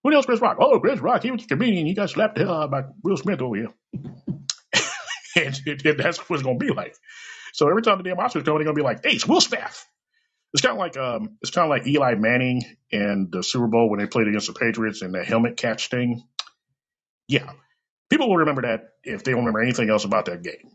[0.02, 0.56] What else, Chris Rock?
[0.60, 1.22] Oh, Chris Rock.
[1.22, 1.86] He was a comedian.
[1.86, 3.74] He got slapped the hell out by Will Smith over here.
[5.36, 5.60] and,
[5.98, 6.94] that's what it's to be like.
[7.52, 9.86] So every time the damn Oscars come, they're to be like, hey, it's Will Smith.
[10.52, 13.90] It's kind of like um, it's kind of like Eli Manning and the Super Bowl
[13.90, 16.22] when they played against the Patriots and the helmet catch thing.
[17.28, 17.52] Yeah,
[18.10, 20.70] people will remember that if they don't remember anything else about that game.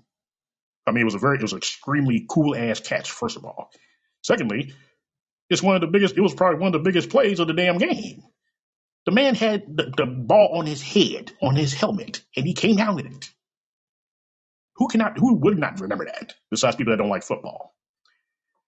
[0.88, 3.12] I mean, it was a very, it was an extremely cool ass catch.
[3.12, 3.72] First of all,
[4.24, 4.68] secondly,
[5.50, 6.18] It's one of the biggest.
[6.18, 8.24] It was probably one of the biggest plays of the damn game.
[9.06, 12.78] The man had the, the ball on his head, on his helmet, and he came
[12.78, 13.30] down with it.
[14.78, 15.18] Who cannot?
[15.18, 16.34] Who would not remember that?
[16.52, 17.76] Besides people that don't like football.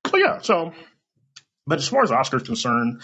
[0.09, 0.39] So yeah.
[0.41, 0.73] So,
[1.67, 3.03] but as far as Oscars concerned,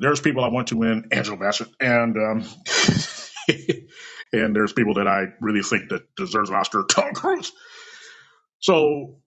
[0.00, 2.44] there's people I want to win Angela Bassett, and um,
[4.32, 7.52] and there's people that I really think that deserves an Oscar, Tom Cruise.
[8.60, 9.18] So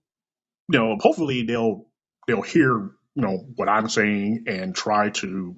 [0.70, 1.86] you know, hopefully they'll
[2.26, 2.72] they'll hear
[3.14, 5.56] you know what I'm saying and try to you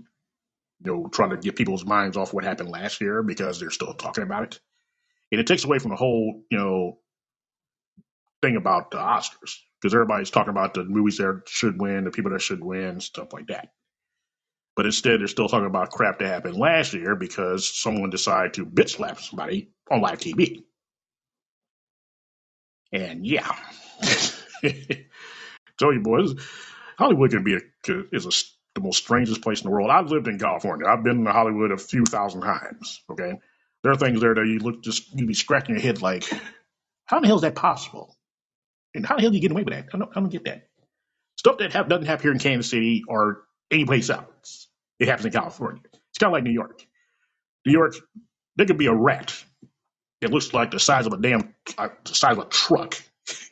[0.84, 4.24] know try to get people's minds off what happened last year because they're still talking
[4.24, 4.60] about it,
[5.32, 6.98] and it takes away from the whole you know
[8.42, 12.32] thing about the Oscars because everybody's talking about the movies that should win, the people
[12.32, 13.68] that should win, stuff like that.
[14.76, 18.66] But instead, they're still talking about crap that happened last year because someone decided to
[18.66, 20.64] bitch slap somebody on live TV.
[22.92, 23.48] And yeah,
[25.78, 26.34] tell you boys,
[26.98, 27.60] Hollywood can be a,
[28.12, 28.30] is a,
[28.74, 29.90] the most strangest place in the world.
[29.90, 30.86] I've lived in California.
[30.86, 33.02] I've been to Hollywood a few thousand times.
[33.10, 33.32] Okay,
[33.82, 36.24] there are things there that you look just you be scratching your head like,
[37.06, 38.16] how in the hell is that possible?
[38.94, 39.88] And how the hell do you get away with that?
[39.92, 40.68] I don't, I don't get that.
[41.36, 43.42] Stuff that have, doesn't happen here in Kansas City or
[43.74, 44.68] anyplace else.
[45.00, 45.82] It happens in California.
[46.10, 46.86] It's kind of like New York.
[47.66, 47.94] New York,
[48.56, 49.34] there could be a rat
[50.20, 52.96] that looks like the size of a damn, like the size of a truck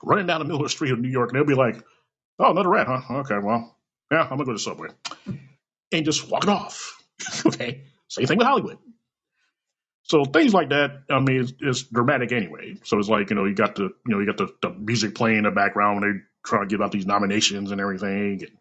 [0.02, 1.82] running down the middle of the street of New York, and they'll be like,
[2.38, 3.20] "Oh, another rat, huh?
[3.20, 3.76] Okay, well,
[4.10, 4.88] yeah, I'm gonna go to the subway,"
[5.92, 7.02] and just walk it off.
[7.46, 8.78] okay, same thing with Hollywood.
[10.04, 12.76] So things like that, I mean, it's, it's dramatic anyway.
[12.84, 15.14] So it's like you know, you got the you know, you got the, the music
[15.14, 18.58] playing in the background when they try to give out these nominations and everything, and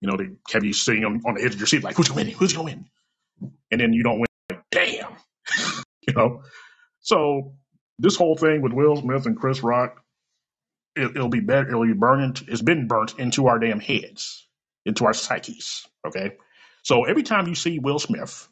[0.00, 2.08] you know, they have you sitting on, on the edge of your seat like, "Who's
[2.08, 2.34] gonna win?
[2.34, 2.86] Who's gonna win?"
[3.70, 4.26] And then you don't win.
[4.50, 5.12] Like, Damn,
[6.06, 6.42] you know.
[7.00, 7.54] So
[7.98, 9.96] this whole thing with Will Smith and Chris Rock
[10.96, 11.68] it, it'll be better.
[11.68, 12.44] It'll be burned.
[12.48, 14.46] It's been burnt into our damn heads,
[14.84, 15.86] into our psyches.
[16.06, 16.32] Okay.
[16.82, 18.48] So every time you see Will Smith,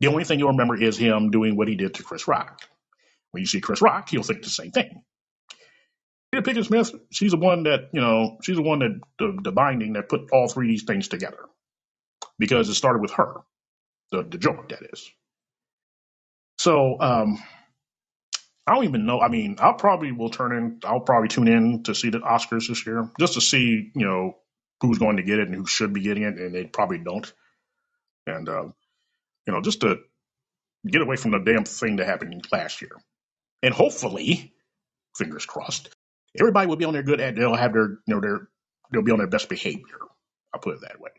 [0.00, 2.60] the only thing you'll remember is him doing what he did to Chris Rock.
[3.30, 5.02] When you see Chris Rock, you'll think the same thing.
[6.32, 9.52] Peter Pinkett Smith, she's the one that you know, she's the one that the, the
[9.52, 11.40] binding that put all three of these things together,
[12.38, 13.36] because it started with her,
[14.12, 15.10] the the joke that is.
[16.58, 17.38] So um,
[18.66, 19.20] I don't even know.
[19.20, 20.80] I mean, I'll probably will turn in.
[20.84, 24.36] I'll probably tune in to see the Oscars this year, just to see you know
[24.82, 27.32] who's going to get it and who should be getting it, and they probably don't.
[28.26, 28.74] And um,
[29.46, 29.98] you know, just to
[30.86, 32.92] get away from the damn thing that happened last year,
[33.62, 34.54] and hopefully,
[35.16, 35.94] fingers crossed,
[36.38, 37.20] everybody will be on their good.
[37.20, 38.48] and They'll have their you know their
[38.92, 39.98] they'll be on their best behavior.
[40.54, 41.10] I'll put it that way.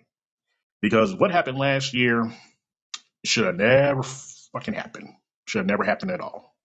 [0.81, 2.31] Because what happened last year
[3.25, 5.09] should have never fucking happened.
[5.47, 6.55] Should have never happened at all.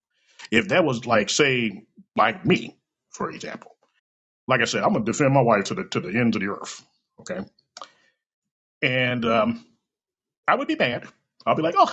[0.51, 1.85] If that was like, say,
[2.17, 2.77] like me,
[3.11, 3.77] for example,
[4.49, 6.49] like I said, I'm gonna defend my wife to the to the ends of the
[6.51, 6.85] earth.
[7.21, 7.41] Okay,
[8.83, 9.67] and um,
[10.49, 11.07] I would be mad.
[11.47, 11.93] I'll be like, oh,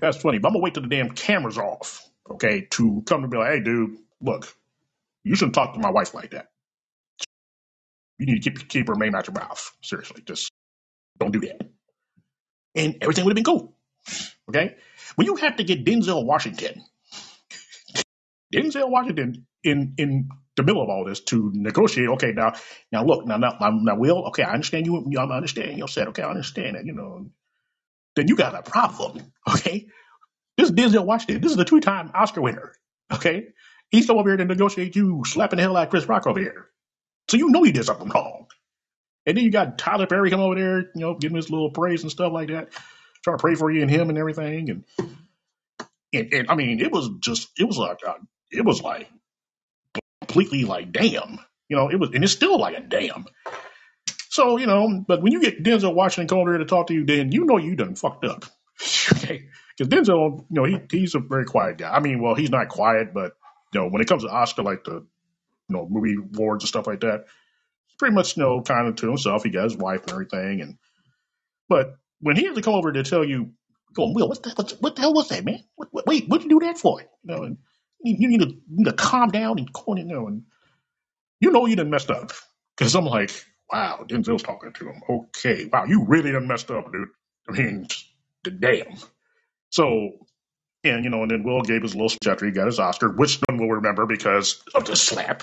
[0.00, 2.08] that's funny, but I'm gonna wait till the damn cameras off.
[2.30, 4.54] Okay, to come to be like, hey, dude, look,
[5.24, 6.48] you shouldn't talk to my wife like that.
[8.18, 9.72] You need to keep keep her name out your mouth.
[9.82, 10.52] Seriously, just
[11.18, 11.70] don't do that.
[12.76, 13.76] And everything would have been cool.
[14.48, 14.76] Okay,
[15.16, 16.74] when you have to get Denzel Washington
[18.54, 22.08] Denzel Washington in in the middle of all this to negotiate.
[22.10, 22.54] Okay, now
[22.92, 24.26] now look now now now Will.
[24.28, 25.12] Okay, I understand you.
[25.18, 26.08] I understand you set.
[26.08, 26.86] Okay, I understand that.
[26.86, 27.26] You know,
[28.16, 29.32] then you got a problem.
[29.48, 29.88] Okay,
[30.56, 31.42] this is Denzel Washington.
[31.42, 32.72] This is the two time Oscar winner.
[33.12, 33.48] Okay,
[33.90, 36.40] he's come over here to negotiate you slapping the hell out of Chris Rock over
[36.40, 36.66] here.
[37.28, 38.46] So you know he did something wrong.
[39.26, 42.02] And then you got Tyler Perry come over there, you know, giving his little praise
[42.02, 42.72] and stuff like that,
[43.22, 44.70] trying to pray for you and him and everything.
[44.70, 44.84] And
[46.12, 48.14] and, and I mean, it was just it was like a
[48.50, 49.08] it was like
[50.22, 51.38] completely like damn.
[51.68, 53.26] You know, it was and it's still like a damn.
[54.30, 56.94] So, you know, but when you get Denzel Washington come over here to talk to
[56.94, 58.44] you, then you know you done fucked up.
[59.12, 59.48] okay.
[59.76, 61.90] Because Denzel, you know, he he's a very quiet guy.
[61.90, 63.32] I mean, well, he's not quiet, but
[63.72, 66.86] you know, when it comes to Oscar, like the you know, movie awards and stuff
[66.86, 67.26] like that,
[67.86, 69.44] he's pretty much you know, kind of to himself.
[69.44, 70.78] He got his wife and everything, and
[71.68, 73.52] but when he has to come over to tell you,
[73.94, 75.62] going, Will, what the, what, what the hell was that, man?
[75.76, 77.00] What, what, wait, what'd you do that for?
[77.00, 77.58] You know, and
[78.02, 80.42] you need to, you need to calm down and go in there and
[81.40, 82.32] you know you done messed up.
[82.76, 83.30] Because I'm like,
[83.72, 85.02] wow, Denzel's talking to him.
[85.08, 87.08] Okay, wow, you really done messed up, dude.
[87.48, 87.86] I mean,
[88.58, 88.96] damn.
[89.70, 90.10] So,
[90.84, 93.10] and you know, and then Will gave his little speech after he got his Oscar,
[93.10, 95.42] which one will remember because of the slap.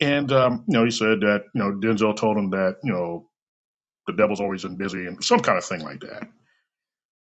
[0.00, 3.28] And um, you know, he said that you know Denzel told him that you know
[4.06, 6.28] the devil's always been busy and some kind of thing like that.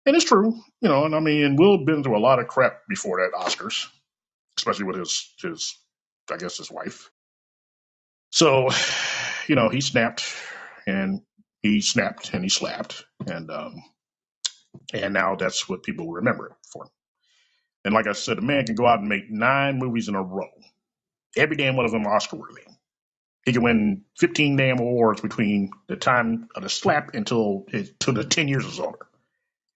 [0.05, 1.05] And it's true, you know.
[1.05, 3.87] And I mean, Will been through a lot of crap before that Oscars
[4.57, 5.77] especially with his his
[6.31, 7.09] I guess his wife.
[8.31, 8.69] So,
[9.47, 10.33] you know, he snapped
[10.85, 11.21] and
[11.61, 13.83] he snapped and he slapped, and um,
[14.93, 16.87] and now that's what people remember it for.
[17.85, 20.21] And like I said, a man can go out and make nine movies in a
[20.21, 20.49] row.
[21.37, 22.63] Every damn one of them Oscar worthy.
[23.45, 28.25] He can win 15 damn awards between the time of the slap until until the
[28.25, 29.07] 10 years is over.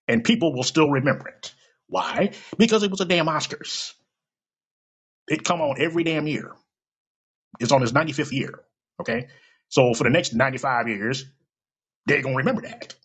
[0.07, 1.53] And people will still remember it.
[1.87, 2.31] Why?
[2.57, 3.93] Because it was a damn Oscars.
[5.27, 6.51] It come on every damn year.
[7.59, 8.59] It's on his 95th year.
[8.99, 9.27] Okay?
[9.69, 11.25] So for the next 95 years,
[12.05, 12.95] they're going to remember that.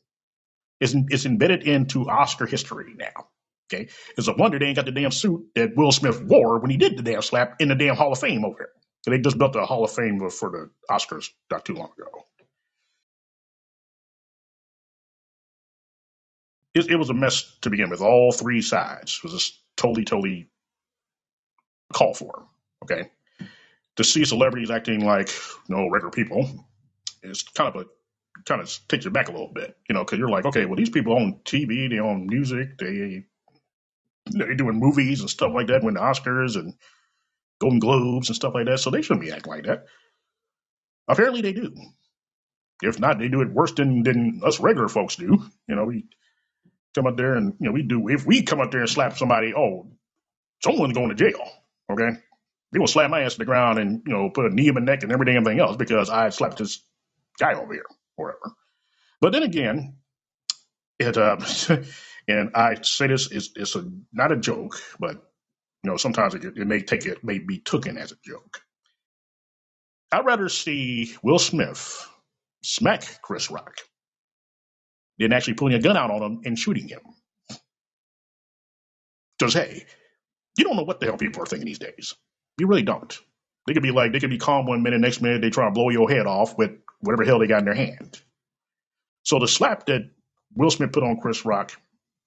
[0.80, 3.28] It's, it's embedded into Oscar history now.
[3.72, 3.88] Okay?
[4.16, 6.76] It's a wonder they ain't got the damn suit that Will Smith wore when he
[6.76, 8.68] did the damn slap in the damn Hall of Fame over there.
[9.04, 12.24] So they just built the Hall of Fame for the Oscars not too long ago.
[16.74, 18.02] It, it was a mess to begin with.
[18.02, 20.48] All three sides was just totally, totally
[21.92, 22.46] called for.
[22.84, 23.10] Okay?
[23.96, 25.30] To see celebrities acting like
[25.68, 26.66] you know regular people
[27.22, 27.86] is kind of a
[28.44, 30.76] kind of takes you back a little bit, you know, because you're like, okay, well,
[30.76, 33.24] these people own TV, they own music, they
[34.26, 36.74] they're doing movies and stuff like that, win the Oscars and
[37.60, 39.86] Golden Globes and stuff like that, so they shouldn't be acting like that.
[41.08, 41.74] Apparently, they do.
[42.82, 45.42] If not, they do it worse than than us regular folks do.
[45.68, 46.06] You know, we
[46.94, 48.08] come up there and you know we do.
[48.08, 49.88] If we come up there and slap somebody, oh,
[50.62, 51.40] someone's going to jail.
[51.90, 52.18] Okay,
[52.72, 54.74] they will slap my ass to the ground and you know put a knee in
[54.74, 56.84] my neck and every damn thing else because I slapped this
[57.38, 57.86] guy over here
[58.18, 58.54] or whatever.
[59.20, 59.96] But then again,
[60.98, 61.38] it uh,
[62.28, 65.16] and I say this is it's a not a joke, but
[65.84, 68.60] you know sometimes it, it may take it may be taken as a joke.
[70.12, 72.08] I'd rather see Will Smith
[72.64, 73.78] smack Chris Rock
[75.18, 77.00] than actually pulling a gun out on him and shooting him.
[79.38, 79.86] Because hey,
[80.58, 82.14] you don't know what the hell people are thinking these days.
[82.58, 83.18] You really don't.
[83.66, 85.72] They could be like they could be calm one minute, next minute they try to
[85.72, 88.20] blow your head off with whatever hell they got in their hand.
[89.24, 90.10] So the slap that
[90.54, 91.72] Will Smith put on Chris Rock,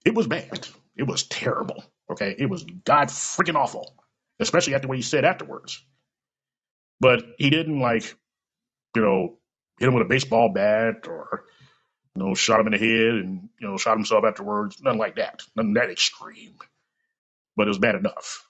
[0.05, 0.67] it was bad.
[0.95, 1.83] It was terrible.
[2.11, 3.95] Okay, it was god freaking awful,
[4.39, 5.83] especially after what he said afterwards.
[6.99, 8.15] But he didn't like,
[8.95, 9.37] you know,
[9.79, 11.45] hit him with a baseball bat or
[12.15, 14.81] you know shot him in the head and you know shot himself afterwards.
[14.81, 15.43] Nothing like that.
[15.55, 16.55] Nothing that extreme.
[17.55, 18.47] But it was bad enough.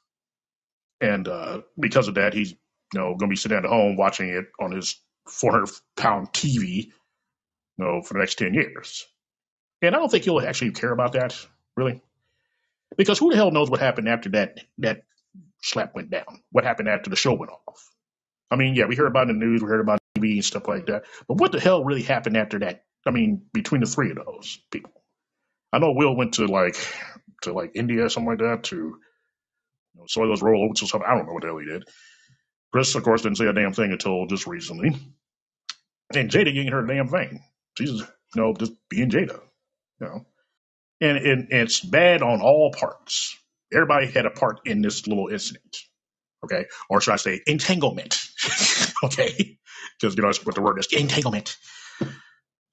[1.01, 4.29] And uh, because of that, he's you know going to be sitting at home watching
[4.29, 4.99] it on his
[5.30, 6.92] 400 pound TV, you
[7.78, 9.06] know, for the next 10 years.
[9.82, 11.36] And I don't think he'll actually care about that,
[11.76, 12.02] really.
[12.98, 15.04] Because who the hell knows what happened after that that
[15.62, 16.42] slap went down?
[16.52, 17.89] What happened after the show went off?
[18.52, 20.68] I mean, yeah, we heard about in the news, we heard about TV and stuff
[20.68, 21.04] like that.
[21.28, 22.84] But what the hell really happened after that?
[23.06, 24.92] I mean, between the three of those people.
[25.72, 26.76] I know Will went to like
[27.44, 29.00] to like India or something like that to you
[29.96, 31.08] know, soy those roll or something.
[31.08, 31.84] I don't know what the hell he did.
[32.72, 34.96] Chris, of course, didn't say a damn thing until just recently.
[36.15, 37.43] And Jada heard a damn thing.
[37.78, 39.39] She's you know just being Jada,
[40.02, 40.26] you know.
[41.02, 43.38] And, and it's bad on all parts.
[43.74, 45.78] Everybody had a part in this little incident,
[46.43, 48.19] okay, or should I say entanglement,
[49.04, 49.60] okay,
[50.00, 51.58] because you know what the word is, entanglement.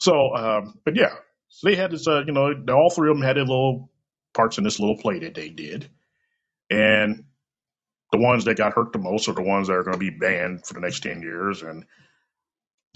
[0.00, 1.14] So, um, but yeah,
[1.48, 3.90] so they had this, uh, you know, all three of them had their little
[4.34, 5.90] parts in this little play that they did,
[6.70, 7.24] and
[8.12, 10.10] the ones that got hurt the most are the ones that are going to be
[10.10, 11.84] banned for the next ten years, and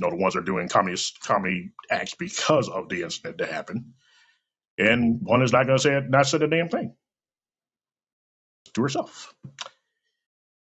[0.00, 3.50] you know the ones that are doing comedy comedy acts because of the incident that
[3.50, 3.92] happened,
[4.78, 6.94] and one is not going to say not said a damn thing
[8.74, 9.34] to herself.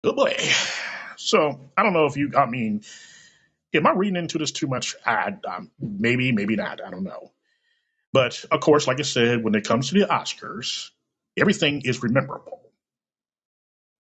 [0.03, 0.35] Oh boy.
[1.17, 2.31] So I don't know if you.
[2.38, 2.83] I mean,
[3.73, 4.95] am I reading into this too much?
[5.05, 5.33] I,
[5.79, 6.81] maybe, maybe not.
[6.85, 7.31] I don't know.
[8.13, 10.91] But of course, like I said, when it comes to the Oscars,
[11.35, 12.61] everything is rememberable.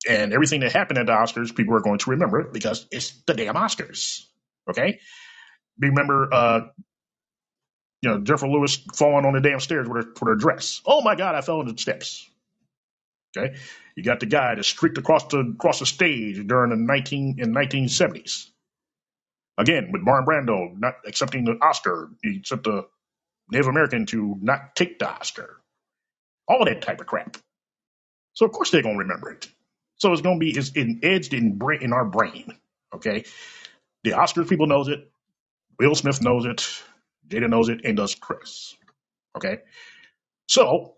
[0.07, 3.11] And everything that happened at the Oscars, people are going to remember it because it's
[3.25, 4.25] the damn Oscars.
[4.69, 4.99] Okay?
[5.79, 6.61] Remember, uh,
[8.01, 10.81] you know, Jennifer Lewis falling on the damn stairs with her, with her dress.
[10.85, 12.29] Oh my God, I fell into the steps.
[13.37, 13.55] Okay?
[13.95, 17.53] You got the guy that streaked across the across the stage during the 19 in
[17.53, 18.47] 1970s.
[19.57, 22.87] Again, with Marlon Brando not accepting the Oscar, he sent the
[23.51, 25.61] Native American to not take the Oscar.
[26.47, 27.37] All that type of crap.
[28.33, 29.47] So of course they're gonna remember it.
[29.97, 32.57] So it's gonna be it's in, edged in in our brain.
[32.93, 33.25] Okay,
[34.05, 35.11] the Oscars people knows it.
[35.79, 36.65] Will Smith knows it.
[37.27, 38.75] Jada knows it, and does Chris.
[39.35, 39.57] Okay,
[40.47, 40.93] so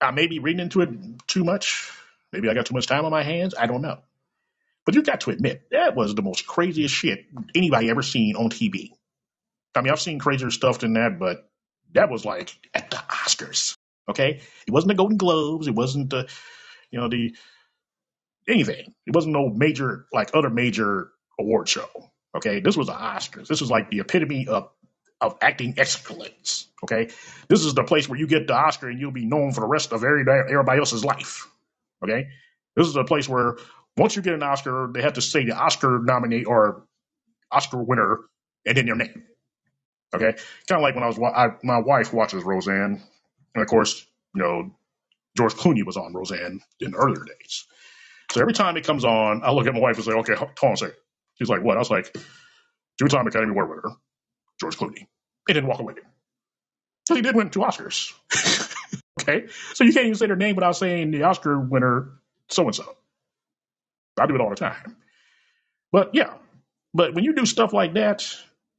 [0.00, 0.90] I may be reading into it
[1.26, 1.90] too much.
[2.32, 3.54] Maybe I got too much time on my hands.
[3.58, 3.98] I don't know.
[4.84, 7.24] But you got to admit that was the most craziest shit
[7.54, 8.90] anybody ever seen on TV.
[9.74, 11.48] I mean, I've seen crazier stuff than that, but
[11.94, 13.74] that was like at the Oscars.
[14.08, 15.66] Okay, it wasn't the Golden Globes.
[15.66, 16.28] It wasn't the,
[16.90, 17.34] you know, the
[18.46, 18.94] anything.
[19.06, 21.88] It wasn't no major like other major award show.
[22.36, 23.48] Okay, this was the Oscars.
[23.48, 24.68] This was like the epitome of
[25.20, 26.68] of acting excellence.
[26.84, 27.08] Okay,
[27.48, 29.66] this is the place where you get the Oscar and you'll be known for the
[29.66, 31.46] rest of every, everybody else's life.
[32.04, 32.28] Okay,
[32.74, 33.56] this is a place where
[33.96, 36.84] once you get an Oscar, they have to say the Oscar nominee or
[37.50, 38.18] Oscar winner
[38.66, 39.24] and then your name.
[40.14, 40.32] Okay,
[40.68, 43.02] kind of like when I was I, my wife watches Roseanne,
[43.54, 44.70] and of course, you know
[45.36, 47.66] George Clooney was on Roseanne in earlier days.
[48.32, 50.50] So every time it comes on, I look at my wife and say, "Okay, hold
[50.62, 50.96] on a second.
[51.38, 52.16] She's like, "What?" I was like,
[53.00, 53.82] two-time Academy Award winner
[54.60, 55.06] George Clooney,
[55.48, 55.94] He didn't walk away.
[57.08, 58.12] So he did win two Oscars.
[59.22, 62.10] okay, so you can't even say their name without saying the Oscar winner
[62.50, 62.96] so and so.
[64.20, 64.96] I do it all the time.
[65.92, 66.34] But yeah,
[66.94, 68.26] but when you do stuff like that,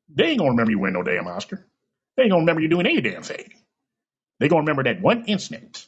[0.09, 1.65] they ain't gonna remember you win no damn Oscar.
[2.17, 3.53] They ain't gonna remember you doing any damn thing.
[4.39, 5.87] They gonna remember that one incident.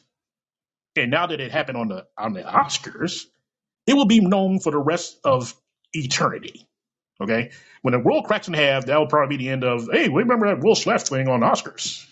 [0.98, 3.26] And now that it happened on the on the Oscars,
[3.88, 5.56] it will be known for the rest of
[5.94, 6.66] eternity.
[7.22, 9.90] Okay, when the world cracks in half, that'll probably be the end of.
[9.92, 12.06] Hey, we remember that Will Smith thing on Oscars?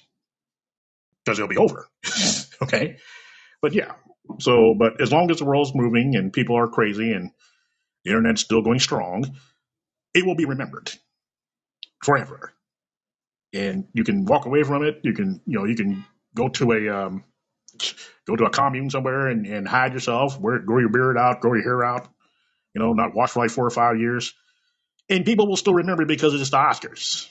[1.23, 1.87] Because it'll be over.
[2.61, 2.97] okay,
[3.61, 3.93] but yeah.
[4.39, 7.31] So, but as long as the world's moving and people are crazy and
[8.03, 9.23] the internet's still going strong,
[10.13, 10.91] it will be remembered
[12.03, 12.53] forever.
[13.53, 14.99] And you can walk away from it.
[15.03, 16.05] You can, you know, you can
[16.35, 17.23] go to a um,
[18.27, 21.53] go to a commune somewhere and, and hide yourself, wear, grow your beard out, grow
[21.53, 22.07] your hair out,
[22.77, 24.35] you know, not wash for like four or five years.
[25.09, 27.27] And people will still remember because it's the Oscars.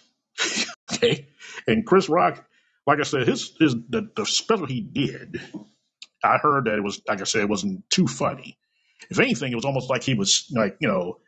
[0.93, 1.29] okay.
[1.69, 2.45] And Chris Rock,
[2.85, 5.41] like I said, his, his the, the special he did,
[6.25, 8.59] I heard that it was, like I said, it wasn't too funny.
[9.09, 11.19] If anything, it was almost like he was like, you know,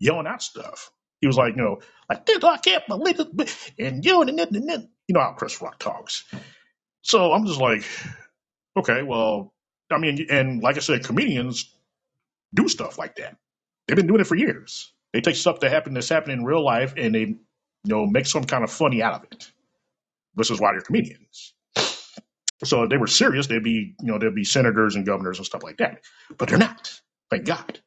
[0.00, 0.90] yelling out stuff.
[1.20, 1.78] He was like, you know,
[2.10, 5.32] like this, I can't believe it, and you and, then, and, then, you know how
[5.32, 6.24] Chris Rock talks.
[7.02, 7.84] So I'm just like,
[8.76, 9.54] okay, well,
[9.90, 11.72] I mean, and like I said, comedians
[12.54, 13.36] do stuff like that.
[13.86, 14.92] They've been doing it for years.
[15.12, 17.38] They take stuff that happened that's happening in real life and they, you
[17.84, 19.50] know, make some kind of funny out of it.
[20.34, 21.54] This is why they're comedians.
[22.64, 25.46] So if they were serious, they'd be, you know, they'd be senators and governors and
[25.46, 26.00] stuff like that.
[26.36, 27.00] But they're not.
[27.30, 27.80] Thank God.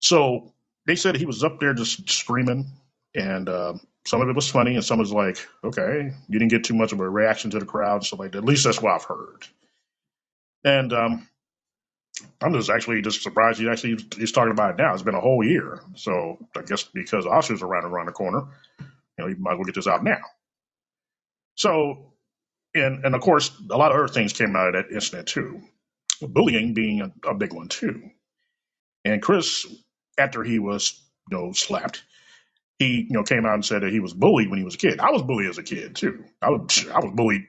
[0.00, 0.52] So
[0.86, 2.66] they said he was up there just screaming,
[3.14, 3.74] and uh,
[4.06, 6.92] some of it was funny, and some was like, okay, you didn't get too much
[6.92, 8.34] of a reaction to the crowd so like.
[8.34, 9.46] At least that's what I've heard.
[10.64, 11.28] And um,
[12.42, 14.92] I'm just actually just surprised he actually he's talking about it now.
[14.94, 18.42] It's been a whole year, so I guess because Oscars are right around the corner,
[19.18, 20.20] you know, you might as well get this out now.
[21.56, 22.12] So,
[22.74, 25.62] and and of course, a lot of other things came out of that incident too.
[26.22, 28.10] Bullying being a, a big one too.
[29.04, 29.66] And Chris,
[30.18, 31.00] after he was
[31.30, 32.02] you know slapped,
[32.78, 34.78] he you know came out and said that he was bullied when he was a
[34.78, 35.00] kid.
[35.00, 36.24] I was bullied as a kid too.
[36.42, 37.46] I was I was bullied.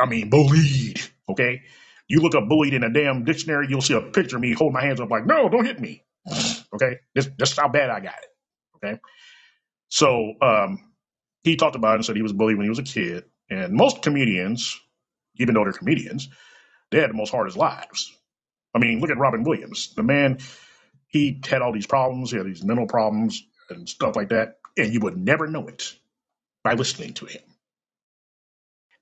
[0.00, 1.00] I mean bullied.
[1.28, 1.62] Okay.
[2.08, 4.74] You look up bullied in a damn dictionary, you'll see a picture of me holding
[4.74, 6.02] my hands up like, no, don't hit me.
[6.74, 6.98] Okay.
[7.14, 8.28] This, that's how bad I got it.
[8.76, 9.00] Okay.
[9.88, 10.92] So um,
[11.42, 13.24] he talked about it and said he was bullied when he was a kid.
[13.50, 14.78] And most comedians,
[15.36, 16.28] even though they're comedians,
[16.90, 18.12] they had the most hardest lives.
[18.74, 19.94] I mean, look at Robin Williams.
[19.94, 20.38] The man,
[21.06, 24.92] he had all these problems, he had these mental problems and stuff like that, and
[24.92, 25.94] you would never know it
[26.62, 27.42] by listening to him.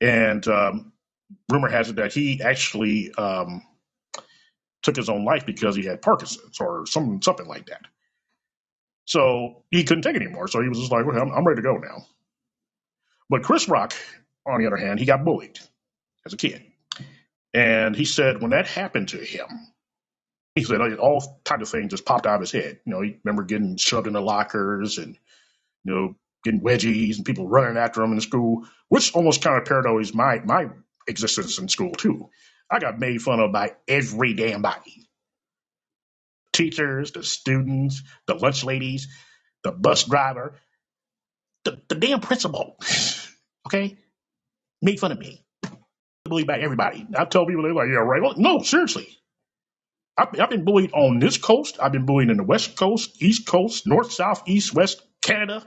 [0.00, 0.91] And um,
[1.50, 3.62] rumor has it that he actually um,
[4.82, 7.82] took his own life because he had Parkinson's or some something like that.
[9.04, 10.48] So he couldn't take it anymore.
[10.48, 12.06] So he was just like, well, I'm, I'm ready to go now.
[13.28, 13.94] But Chris Rock,
[14.46, 15.58] on the other hand, he got bullied
[16.24, 16.64] as a kid.
[17.54, 19.46] And he said when that happened to him,
[20.54, 22.80] he said all types of things just popped out of his head.
[22.84, 25.16] You know, he remember getting shoved in the lockers and,
[25.84, 26.14] you know,
[26.44, 30.12] getting wedgies and people running after him in the school, which almost kind of parallels
[30.14, 30.68] my my
[31.08, 32.30] existence in school too.
[32.70, 35.08] I got made fun of by every damn body.
[36.52, 39.08] Teachers, the students, the lunch ladies,
[39.64, 40.60] the bus driver,
[41.64, 42.76] the, the damn principal.
[43.68, 43.98] okay?
[44.82, 45.44] Made fun of me.
[46.24, 47.06] Bullied by everybody.
[47.16, 48.22] I tell people they're like, yeah, right.
[48.22, 49.08] Well, no, seriously.
[50.18, 51.78] I've, I've been bullied on this coast.
[51.80, 55.64] I've been bullied in the west coast, east coast, north, south, east, west, Canada,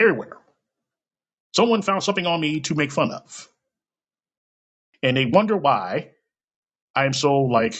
[0.00, 0.38] everywhere.
[1.56, 3.49] Someone found something on me to make fun of
[5.02, 6.12] and they wonder why
[6.94, 7.74] I'm so like,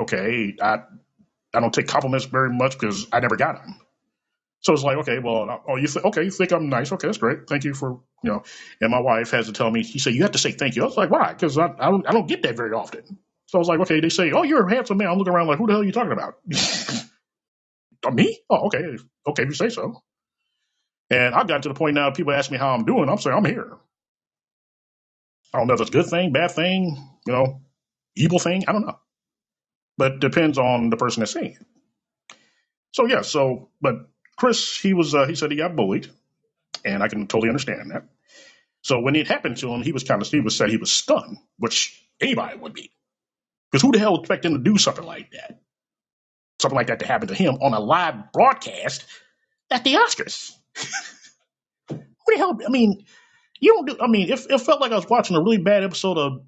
[0.00, 0.80] okay, I
[1.54, 3.80] I don't take compliments very much because I never got them.
[4.62, 6.92] So it's like, okay, well, uh, oh, you th- okay, you think I'm nice?
[6.92, 7.48] Okay, that's great.
[7.48, 8.44] Thank you for you know.
[8.80, 9.84] And my wife has to tell me.
[9.84, 10.82] She said you have to say thank you.
[10.82, 11.32] I was like, why?
[11.34, 13.02] Because I, I don't I don't get that very often.
[13.46, 14.00] So I was like, okay.
[14.00, 15.08] They say, oh, you're a handsome man.
[15.08, 16.36] I'm looking around like, who the hell are you talking about?
[18.14, 18.38] me?
[18.50, 18.82] Oh, okay,
[19.28, 20.02] okay, if you say so.
[21.10, 22.10] And I've gotten to the point now.
[22.12, 23.08] People ask me how I'm doing.
[23.08, 23.76] I'm saying I'm here.
[25.56, 26.96] I don't know if it's a good thing, bad thing,
[27.26, 27.62] you know,
[28.16, 28.64] evil thing.
[28.68, 28.98] I don't know.
[29.98, 31.66] But depends on the person that's saying it.
[32.92, 33.96] So yeah, so but
[34.38, 36.10] Chris, he was uh, he said he got bullied,
[36.84, 38.04] and I can totally understand that.
[38.82, 40.92] So when it happened to him, he was kind of he was said he was
[40.92, 42.92] stunned, which anybody would be,
[43.70, 45.60] because who the hell expect him to do something like that?
[46.62, 49.04] Something like that to happen to him on a live broadcast
[49.70, 50.52] at the Oscars.
[52.26, 52.58] Who the hell?
[52.66, 53.04] I mean,
[53.60, 53.96] you don't do.
[54.00, 56.40] I mean, it, it felt like I was watching a really bad episode of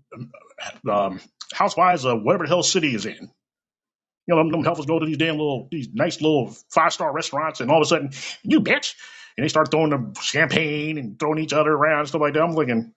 [0.90, 1.20] um,
[1.54, 3.30] Housewives of whatever the hell city is in.
[4.26, 7.60] You know, them, helpers go to these damn little, these nice little five star restaurants,
[7.60, 8.10] and all of a sudden,
[8.42, 8.94] you bitch,
[9.36, 12.42] and they start throwing the champagne and throwing each other around and stuff like that.
[12.42, 12.92] I'm thinking,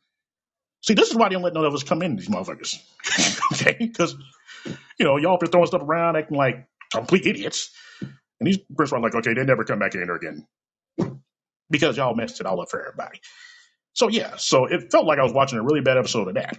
[0.84, 2.78] see, this is why they don't let none of us come in, these motherfuckers.
[3.53, 4.16] okay, because
[4.99, 7.72] you know, y'all been throwing stuff around, acting like complete idiots,
[8.39, 10.47] and these restaurants are like, okay, they never come back in here again
[11.70, 13.20] because y'all messed it all up for everybody.
[13.93, 16.57] So yeah, so it felt like I was watching a really bad episode of that.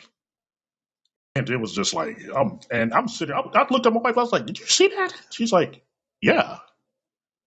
[1.34, 4.18] And it was just like, um, and I'm sitting, I, I looked at my wife,
[4.18, 5.12] I was like, did you see that?
[5.30, 5.82] She's like,
[6.20, 6.58] yeah.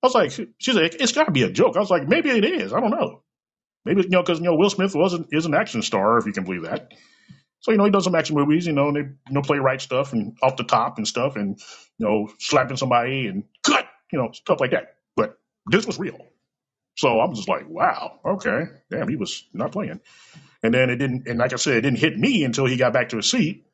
[0.04, 1.76] I was like, she's like, it's got to be a joke.
[1.78, 2.74] I was like, maybe it is.
[2.74, 3.22] I don't know.
[3.86, 6.34] Maybe, you know, because, you know, Will Smith wasn't, is an action star, if you
[6.34, 6.92] can believe that.
[7.60, 9.60] So, you know, he does some action movies, you know, and they, you know, play
[9.60, 11.60] right stuff and off the top and stuff and,
[12.00, 14.96] you know, slapping somebody and cut, you know, stuff like that.
[15.16, 16.18] But this was real.
[16.96, 20.00] So I'm just like, wow, okay, damn, he was not playing.
[20.64, 22.94] And then it didn't, and like I said, it didn't hit me until he got
[22.94, 23.66] back to his seat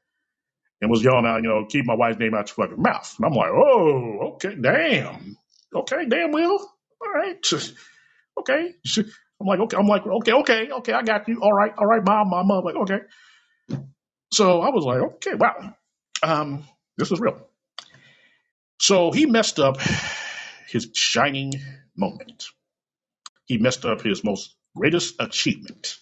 [0.81, 3.15] and was yelling out, you know, keep my wife's name out your fucking mouth.
[3.17, 5.37] And I'm like, oh, okay, damn,
[5.73, 6.59] okay, damn, Will,
[7.01, 7.45] all right,
[8.39, 8.73] okay.
[9.41, 11.41] I'm like, okay, I'm like, okay, okay, okay, I got you.
[11.41, 12.63] All right, all right, mom, mom, mom.
[12.63, 12.99] Like, okay.
[14.31, 15.73] So I was like, okay, wow,
[16.21, 16.63] um,
[16.97, 17.47] this is real.
[18.79, 19.77] So he messed up
[20.67, 21.53] his shining
[21.97, 22.49] moment
[23.51, 25.97] he messed up his most greatest achievement.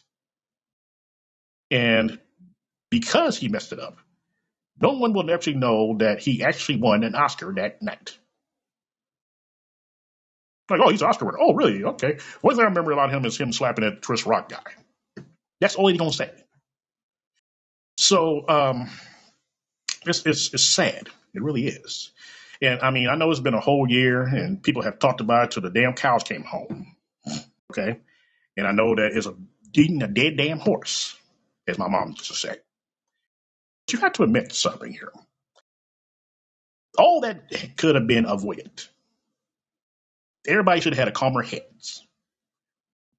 [1.72, 2.20] And
[2.92, 3.98] because he messed it up,
[4.80, 8.16] no one will actually know that he actually won an Oscar that night.
[10.70, 11.40] Like, oh, he's an Oscar winner.
[11.42, 11.84] Oh, really?
[11.84, 12.20] Okay.
[12.42, 15.24] One thing I remember about him is him slapping that Chris Rock guy.
[15.60, 16.30] That's all he's gonna say.
[17.98, 18.92] So um,
[20.06, 21.10] it's, it's it's sad.
[21.34, 22.12] It really is.
[22.62, 25.46] And I mean, I know it's been a whole year, and people have talked about
[25.46, 26.96] it till the damn cows came home.
[27.72, 28.00] Okay.
[28.58, 29.36] And I know that is a
[29.74, 31.16] eating a dead damn horse,
[31.68, 32.56] as my mom used to say.
[33.86, 35.12] But you have to admit something here.
[36.98, 38.84] All that could have been avoided.
[40.48, 42.06] Everybody should have had a calmer heads.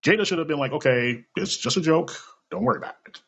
[0.05, 2.13] Jada should have been like, okay, it's just a joke.
[2.51, 3.21] Don't worry about it.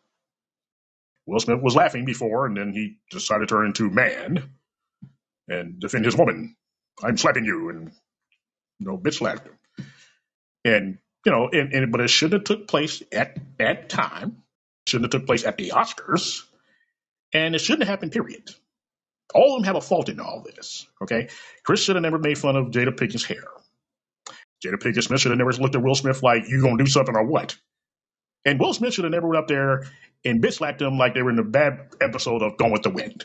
[1.26, 4.50] Will Smith was laughing before, and then he decided to turn into man
[5.48, 6.56] and defend his woman.
[7.02, 7.92] I'm slapping you, and
[8.80, 9.58] no bitch slapped him.
[10.64, 14.42] And you know, and, and but it shouldn't have took place at that time.
[14.86, 16.42] Shouldn't have took place at the Oscars,
[17.32, 18.12] and it shouldn't have happened.
[18.12, 18.50] Period.
[19.34, 20.86] All of them have a fault in all this.
[21.02, 21.28] Okay,
[21.64, 23.44] Chris should have never made fun of Jada Pinkett's hair.
[24.64, 27.16] Jada Pinkett Smith should have never looked at Will Smith like, "You gonna do something
[27.16, 27.56] or what?"
[28.44, 29.84] And Will Smith should have never went up there
[30.24, 32.90] and bitch slapped them like they were in the bad episode of Gone with the
[32.90, 33.24] Wind.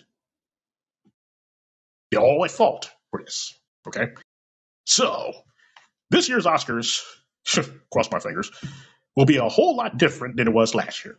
[2.11, 3.53] They're all at fault for this.
[3.87, 4.07] Okay,
[4.85, 5.33] so
[6.09, 7.01] this year's Oscars
[7.91, 8.51] cross my fingers,
[9.15, 11.17] will be a whole lot different than it was last year.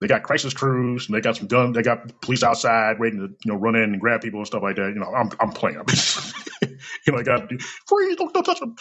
[0.00, 1.74] They got crisis crews, and they got some guns.
[1.74, 4.62] They got police outside waiting to you know run in and grab people and stuff
[4.62, 4.92] like that.
[4.94, 5.76] You know, I'm I'm playing.
[6.62, 7.50] you know, I got
[7.86, 8.76] freeze, don't, don't touch them.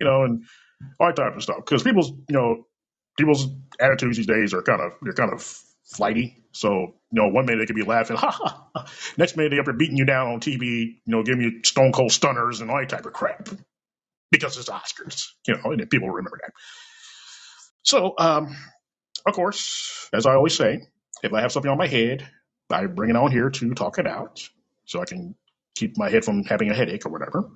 [0.00, 0.44] You know, and
[1.00, 1.56] all that type of stuff.
[1.56, 2.66] Because people's you know
[3.18, 3.48] people's
[3.80, 5.42] attitudes these days are kind of they're kind of
[5.84, 6.44] flighty.
[6.52, 8.66] So you know, one minute they could be laughing, ha ha.
[8.76, 8.86] ha.
[9.16, 10.60] Next minute they up there beating you down on TV.
[10.60, 13.48] You know, giving you stone cold stunners and all that type of crap
[14.32, 16.52] because it's Oscars, you know, and people remember that.
[17.82, 18.56] So, um,
[19.24, 20.82] of course, as I always say,
[21.22, 22.26] if I have something on my head,
[22.70, 24.40] I bring it on here to talk it out
[24.86, 25.36] so I can
[25.76, 27.50] keep my head from having a headache or whatever.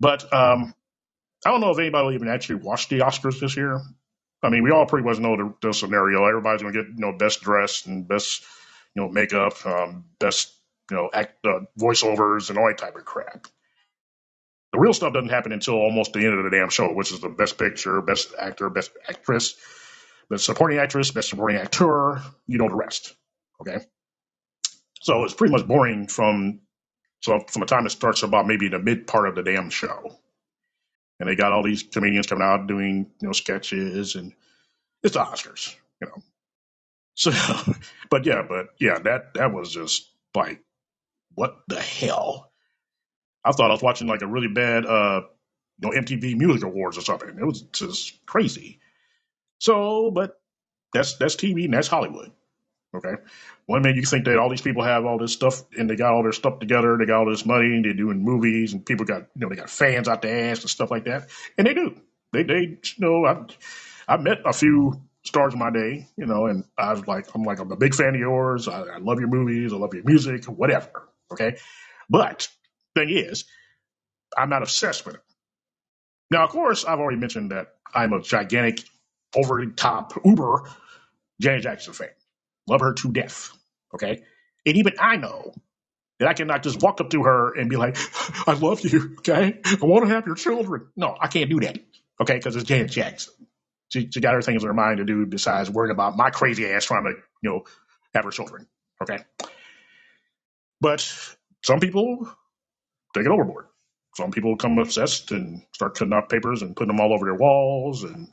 [0.00, 0.74] But um,
[1.44, 3.80] I don't know if anybody even actually watched the Oscars this year.
[4.42, 6.24] I mean, we all pretty much know the, the scenario.
[6.24, 8.44] Everybody's going to get, you know, best dressed and best,
[8.94, 10.52] you know, makeup, um, best,
[10.90, 13.46] you know, act, uh, voiceovers and all that type of crap.
[14.72, 17.20] The real stuff doesn't happen until almost the end of the damn show, which is
[17.20, 19.54] the best picture, best actor, best actress,
[20.28, 22.20] best supporting actress, best supporting actor.
[22.46, 23.14] You know the rest.
[23.60, 23.84] Okay.
[25.00, 26.60] So it's pretty much boring from
[27.22, 30.18] so from the time it starts about maybe the mid part of the damn show.
[31.18, 34.32] And they got all these comedians coming out doing, you know, sketches and
[35.02, 36.22] it's the Oscars, you know.
[37.14, 37.30] So
[38.10, 40.60] but yeah, but yeah, that that was just like
[41.34, 42.45] what the hell?
[43.46, 45.22] I thought I was watching like a really bad, uh,
[45.78, 47.28] you know, MTV Music Awards or something.
[47.28, 48.80] It was just crazy.
[49.58, 50.40] So, but
[50.92, 52.32] that's that's TV and that's Hollywood.
[52.94, 53.14] Okay.
[53.66, 56.12] One minute you think that all these people have all this stuff and they got
[56.12, 59.06] all their stuff together, they got all this money, and they're doing movies, and people
[59.06, 61.28] got you know they got fans out the ass and stuff like that,
[61.58, 61.96] and they do.
[62.32, 63.44] They they you know I
[64.08, 67.42] I met a few stars of my day, you know, and I was like, I'm
[67.42, 68.68] like, I'm a big fan of yours.
[68.68, 69.72] I, I love your movies.
[69.72, 71.08] I love your music, whatever.
[71.32, 71.56] Okay.
[72.08, 72.48] But
[73.00, 73.44] thing is,
[74.36, 75.22] I'm not obsessed with it.
[76.30, 78.80] Now, of course, I've already mentioned that I'm a gigantic,
[79.36, 80.68] over the top, uber
[81.40, 82.08] Janet Jackson fan.
[82.68, 83.50] Love her to death.
[83.94, 84.22] Okay.
[84.64, 85.52] And even I know
[86.18, 87.96] that I cannot just walk up to her and be like,
[88.48, 89.16] I love you.
[89.18, 89.60] Okay.
[89.64, 90.88] I want to have your children.
[90.96, 91.78] No, I can't do that.
[92.20, 92.34] Okay.
[92.34, 93.34] Because it's Janet Jackson.
[93.88, 96.66] She, she got other things in her mind to do besides worrying about my crazy
[96.66, 97.10] ass trying to,
[97.42, 97.64] you know,
[98.14, 98.66] have her children.
[99.02, 99.18] Okay.
[100.80, 101.00] But
[101.62, 102.28] some people
[103.16, 103.66] take it overboard.
[104.14, 107.34] Some people become obsessed and start cutting out papers and putting them all over their
[107.34, 108.28] walls and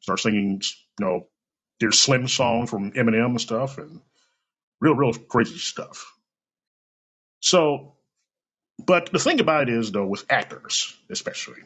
[0.00, 0.60] start singing,
[1.00, 1.26] you know,
[1.80, 4.00] their Slim song from Eminem and stuff and
[4.80, 6.12] real, real crazy stuff.
[7.40, 7.94] So,
[8.84, 11.62] but the thing about it is, though, with actors especially,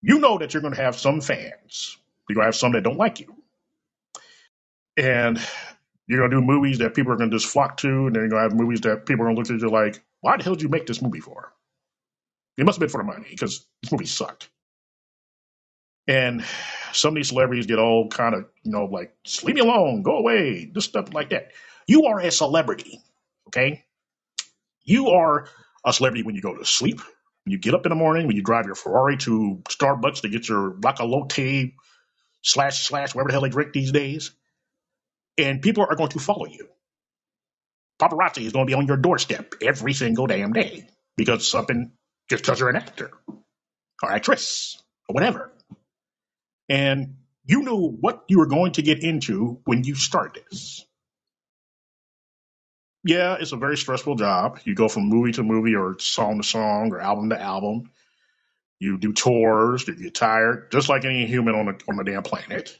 [0.00, 1.96] you know that you're going to have some fans.
[2.28, 3.34] You're going to have some that don't like you.
[4.96, 5.38] And
[6.06, 8.06] you're going to do movies that people are going to just flock to.
[8.06, 9.70] And then you're going to have movies that people are going to look at you
[9.70, 11.52] like, why the hell did you make this movie for?
[12.56, 14.48] It must have been for the money because this movie sucked.
[16.08, 16.44] And
[16.92, 19.14] some of these celebrities get all kind of, you know, like,
[19.44, 21.52] leave me alone, go away, just stuff like that.
[21.86, 23.00] You are a celebrity,
[23.48, 23.84] okay?
[24.84, 25.46] You are
[25.84, 26.98] a celebrity when you go to sleep,
[27.44, 30.28] when you get up in the morning, when you drive your Ferrari to Starbucks to
[30.28, 31.74] get your Latte
[32.42, 34.32] slash slash whatever the hell they drink these days,
[35.38, 36.68] and people are going to follow you.
[38.02, 41.92] Paparazzi is going to be on your doorstep every single damn day because something
[42.28, 43.12] just because you're an actor
[44.02, 45.52] or actress or whatever.
[46.68, 50.84] And you knew what you were going to get into when you start this.
[53.04, 54.60] Yeah, it's a very stressful job.
[54.64, 57.90] You go from movie to movie or song to song or album to album.
[58.80, 62.22] You do tours, you get tired, just like any human on the on the damn
[62.22, 62.76] planet.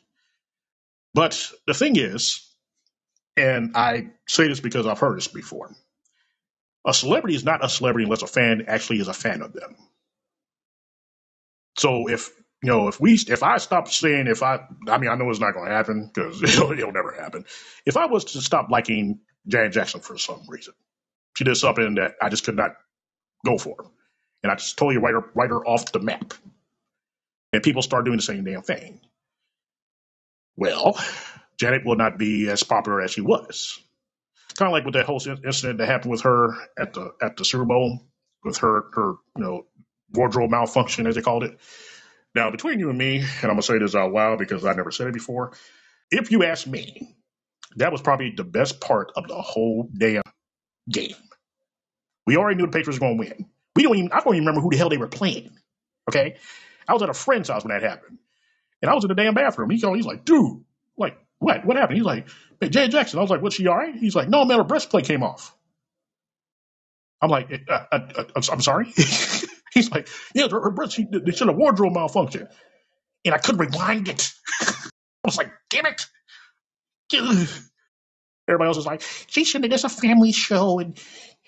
[1.14, 2.51] But the thing is,
[3.36, 5.70] and I say this because I've heard this before,
[6.86, 9.76] a celebrity is not a celebrity unless a fan actually is a fan of them.
[11.78, 12.30] So if
[12.62, 15.40] you know, if we, if I stop saying, if I, I mean, I know it's
[15.40, 17.44] not going to happen because it'll, it'll never happen.
[17.86, 20.74] If I was to stop liking Janet Jackson for some reason,
[21.36, 22.76] she did something that I just could not
[23.46, 23.76] go for,
[24.42, 26.34] and I just totally write her, write her off the map,
[27.52, 29.00] and people start doing the same damn thing.
[30.56, 30.98] Well,
[31.58, 33.78] Janet will not be as popular as she was.
[34.56, 37.44] Kind of like with that whole incident that happened with her at the at the
[37.44, 38.00] Super Bowl
[38.44, 39.66] with her her you know
[40.12, 41.58] wardrobe malfunction as they called it.
[42.34, 44.90] Now between you and me, and I'm gonna say this out loud because I never
[44.90, 45.52] said it before.
[46.10, 47.14] If you ask me,
[47.76, 50.22] that was probably the best part of the whole damn
[50.90, 51.14] game.
[52.26, 53.46] We already knew the Patriots were gonna win.
[53.74, 55.50] We don't even I don't even remember who the hell they were playing.
[56.08, 56.36] Okay,
[56.86, 58.18] I was at a friend's house when that happened,
[58.82, 59.70] and I was in the damn bathroom.
[59.70, 60.64] He's he's like, dude,
[61.42, 61.64] what?
[61.66, 61.98] What happened?
[61.98, 62.28] He's like,
[62.60, 63.18] hey, Jay Jackson.
[63.18, 63.94] I was like, what's she all right?
[63.94, 65.54] He's like, no, man, her breastplate came off.
[67.20, 68.86] I'm like, uh, uh, uh, I'm, sorry.
[69.72, 72.48] He's like, yeah, her, breast, she, they should have wardrobe malfunction.
[73.24, 74.32] And I couldn't rewind it.
[74.60, 74.90] I
[75.24, 76.06] was like, damn it.
[78.48, 80.98] Everybody else was like, she shouldn't have, it's a family show and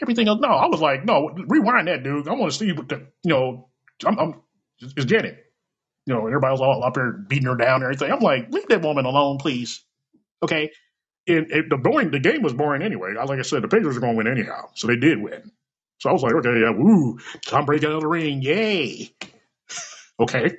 [0.01, 0.41] everything else.
[0.41, 2.29] No, I was like, no, rewind that, dude.
[2.29, 3.69] I want to see what the, you know,
[4.07, 4.35] I'm, I'm
[4.81, 5.39] it's Janet.
[6.07, 8.13] You know, everybody was all up there beating her down and everything.
[8.13, 9.84] I'm like, leave that woman alone, please.
[10.45, 10.71] Okay.
[11.29, 13.15] And, and the boring, the game was boring anyway.
[13.19, 15.53] I, Like I said, the Patriots are going to win anyhow, so they did win.
[16.01, 19.11] So I was like, okay, yeah, woo, Tom Brady got another ring, yay.
[20.21, 20.53] Okay.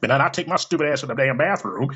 [0.00, 1.90] But then I take my stupid ass in the damn bathroom,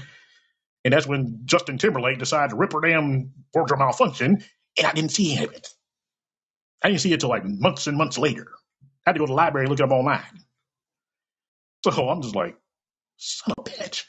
[0.84, 4.44] and that's when Justin Timberlake decided to rip her damn wardrobe malfunction,
[4.78, 5.68] and I didn't see any of it.
[6.82, 8.48] I didn't see it till like months and months later.
[9.06, 10.22] I had to go to the library and look it up online.
[11.84, 12.56] So I'm just like,
[13.18, 14.04] son of a bitch.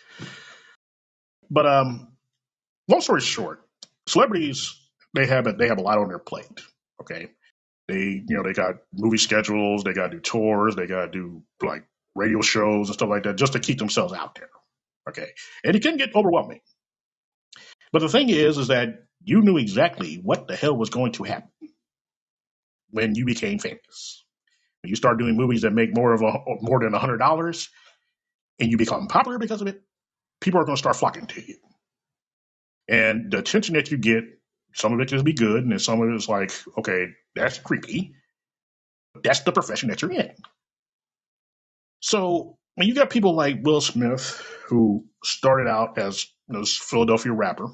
[1.52, 2.17] But um,
[2.88, 3.62] long story short,
[4.08, 4.76] celebrities
[5.14, 5.58] they have it.
[5.58, 6.62] They have a lot on their plate.
[7.02, 7.30] Okay,
[7.88, 11.12] they you know they got movie schedules, they got to do tours, they got to
[11.12, 11.86] do like
[12.16, 14.50] radio shows and stuff like that just to keep themselves out there.
[15.10, 15.30] Okay,
[15.64, 16.62] and it can get overwhelming.
[17.92, 21.24] But the thing is, is that you knew exactly what the hell was going to
[21.24, 21.50] happen
[22.92, 24.24] when you became famous.
[24.84, 27.70] When you start doing movies that make more of a more than a hundred dollars,
[28.60, 29.82] and you become popular because of it,
[30.42, 31.56] people are going to start flocking to you.
[32.90, 34.24] And the attention that you get,
[34.74, 37.60] some of it can be good, and then some of it is like, okay, that's
[37.60, 38.14] creepy.
[39.24, 40.32] That's the profession that you're in.
[42.02, 47.34] So when you got people like Will Smith, who started out as you know, Philadelphia
[47.34, 47.68] rapper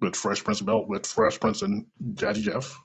[0.00, 2.78] with Fresh Prince of Bel with Fresh Prince and Jazzy Jeff,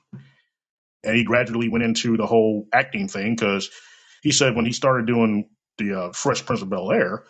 [1.04, 3.70] and he gradually went into the whole acting thing because
[4.22, 7.24] he said when he started doing the uh, Fresh Prince of Bel Air,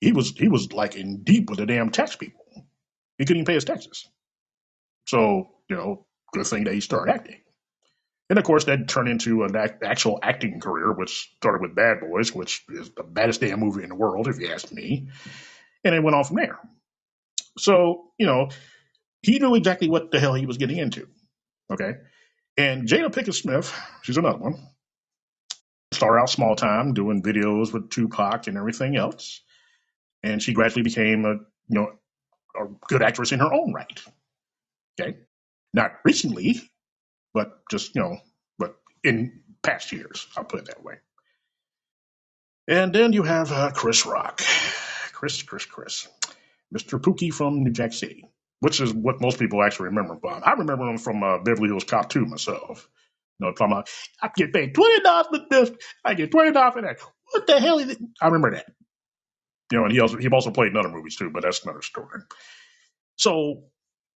[0.00, 2.40] he was he was like in deep with the damn tax people.
[3.20, 4.08] He couldn't pay his taxes.
[5.06, 7.36] So you know, good thing that he started acting.
[8.30, 12.00] And of course, that turned into an act, actual acting career, which started with Bad
[12.00, 15.10] Boys, which is the baddest damn movie in the world, if you ask me.
[15.84, 16.58] And it went on from there.
[17.58, 18.48] So you know,
[19.20, 21.06] he knew exactly what the hell he was getting into.
[21.70, 21.92] Okay.
[22.56, 24.66] And Jada Pinkett Smith, she's another one.
[25.92, 29.42] Started out small time doing videos with Tupac and everything else.
[30.22, 31.34] And she gradually became a
[31.68, 31.99] you know
[32.56, 34.00] a good actress in her own right.
[35.00, 35.18] Okay.
[35.74, 36.60] Not recently,
[37.34, 38.18] but just, you know,
[38.58, 40.96] but in past years, I'll put it that way.
[42.68, 44.40] And then you have uh, Chris Rock.
[45.12, 46.08] Chris, Chris, Chris.
[46.74, 47.00] Mr.
[47.00, 48.24] Pookie from New Jack City,
[48.60, 50.42] which is what most people actually remember from.
[50.44, 52.88] I remember him from uh, Beverly Hills Cop 2 myself.
[53.38, 53.90] You know, talking about,
[54.22, 55.70] I get paid $20 for this,
[56.04, 56.98] I get $20 for that.
[57.32, 57.98] What the hell is it?
[58.20, 58.66] I remember that.
[59.70, 61.82] You know, and he also he also played in other movies too, but that's another
[61.82, 62.20] story.
[63.16, 63.64] So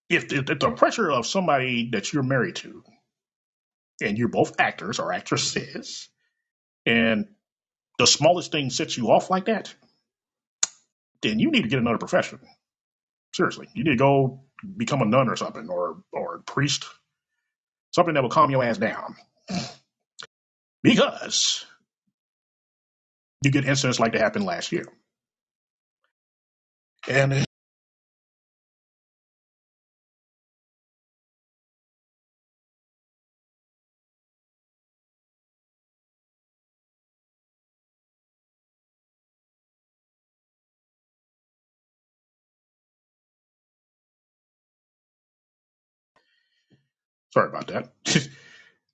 [0.09, 2.83] if, if, if the pressure of somebody that you're married to
[4.01, 6.09] and you're both actors or actresses,
[6.85, 7.27] and
[7.97, 9.73] the smallest thing sets you off like that,
[11.21, 12.39] then you need to get another profession.
[13.33, 14.43] Seriously, you need to go
[14.77, 16.85] become a nun or something, or or a priest,
[17.93, 19.15] something that will calm your ass down,
[20.83, 21.65] because
[23.43, 24.85] you get incidents like that happened last year.
[27.09, 27.45] And
[47.33, 47.93] sorry about that.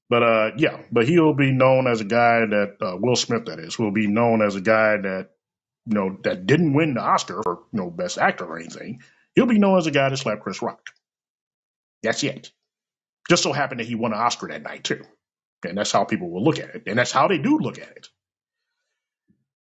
[0.10, 3.60] but uh, yeah, but he'll be known as a guy that uh, Will Smith, that
[3.60, 5.32] is, will be known as a guy that
[5.86, 9.02] you know, that didn't win the Oscar for, you know, best actor or anything,
[9.36, 10.86] he'll be known as a guy that slapped Chris Rock.
[12.04, 12.52] That's it.
[13.30, 15.04] Just so happened that he won an Oscar that night too.
[15.68, 16.84] And that's how people will look at it.
[16.88, 18.10] And that's how they do look at it.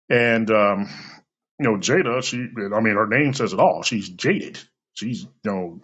[0.09, 0.89] And, um,
[1.59, 3.83] you know, Jada, she, I mean, her name says it all.
[3.83, 4.59] She's jaded.
[4.93, 5.81] She's, you know,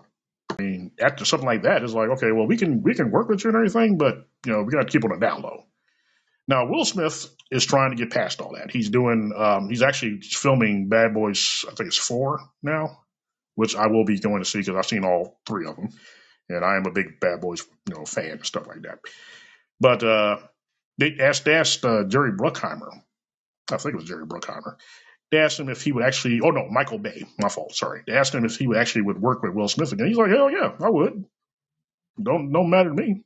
[0.50, 3.30] I mean, after something like that, it's like, okay, well, we can, we can work
[3.30, 5.67] with you and everything, but, you know, we got to keep on the down low.
[6.48, 8.72] Now, Will Smith is trying to get past all that.
[8.72, 13.00] He's doing, um, he's actually filming Bad Boys, I think it's four now,
[13.56, 15.90] which I will be going to see because I've seen all three of them.
[16.50, 19.00] And I am a big Bad Boys, you know, fan and stuff like that.
[19.80, 20.38] But, uh,
[20.98, 22.90] they asked, asked uh, Jerry Bruckheimer,
[23.72, 24.78] I think it was Jerry Bruckheimer,
[25.32, 28.04] they asked him if he would actually, oh no, Michael Bay, my fault, sorry.
[28.08, 30.08] They asked him if he would actually would work with Will Smith again.
[30.08, 31.26] He's like, hell yeah, I would.
[32.22, 33.24] Don't, don't matter to me,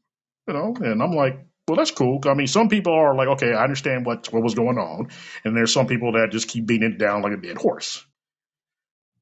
[0.48, 0.76] you know.
[0.80, 2.20] And I'm like, well, that's cool.
[2.26, 5.08] I mean, some people are like, okay, I understand what what was going on,
[5.46, 8.06] and there's some people that just keep beating it down like a dead horse.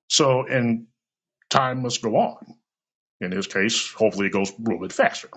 [0.08, 0.88] So, and
[1.52, 2.56] time must go on.
[3.22, 5.30] In this case, hopefully it goes a little bit faster.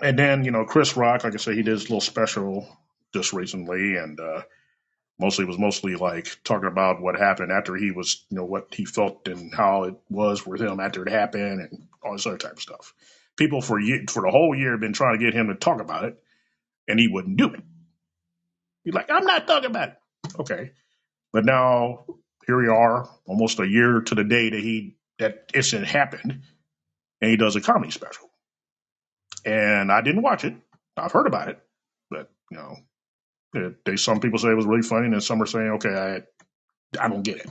[0.00, 2.66] And then, you know, Chris Rock, like I said, he did his little special
[3.12, 4.44] just recently, and uh,
[5.18, 8.86] mostly was mostly like talking about what happened after he was, you know, what he
[8.86, 12.52] felt and how it was with him after it happened, and all this other type
[12.52, 12.94] of stuff.
[13.36, 16.04] People for for the whole year have been trying to get him to talk about
[16.04, 16.22] it,
[16.88, 17.60] and he wouldn't do it.
[18.84, 19.96] He's like, I'm not talking about it.
[20.38, 20.72] Okay,
[21.32, 22.06] but now
[22.46, 26.42] here we are, almost a year to the day that he that incident happened,
[27.20, 28.28] and he does a comedy special.
[29.44, 30.54] And I didn't watch it.
[30.96, 31.60] I've heard about it,
[32.10, 32.76] but you know,
[33.54, 36.22] it, they some people say it was really funny, and some are saying, okay,
[36.98, 37.50] I I don't get it.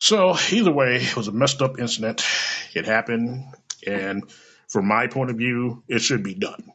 [0.00, 2.24] So either way, it was a messed up incident.
[2.74, 3.44] It happened,
[3.86, 4.30] and
[4.68, 6.72] from my point of view, it should be done.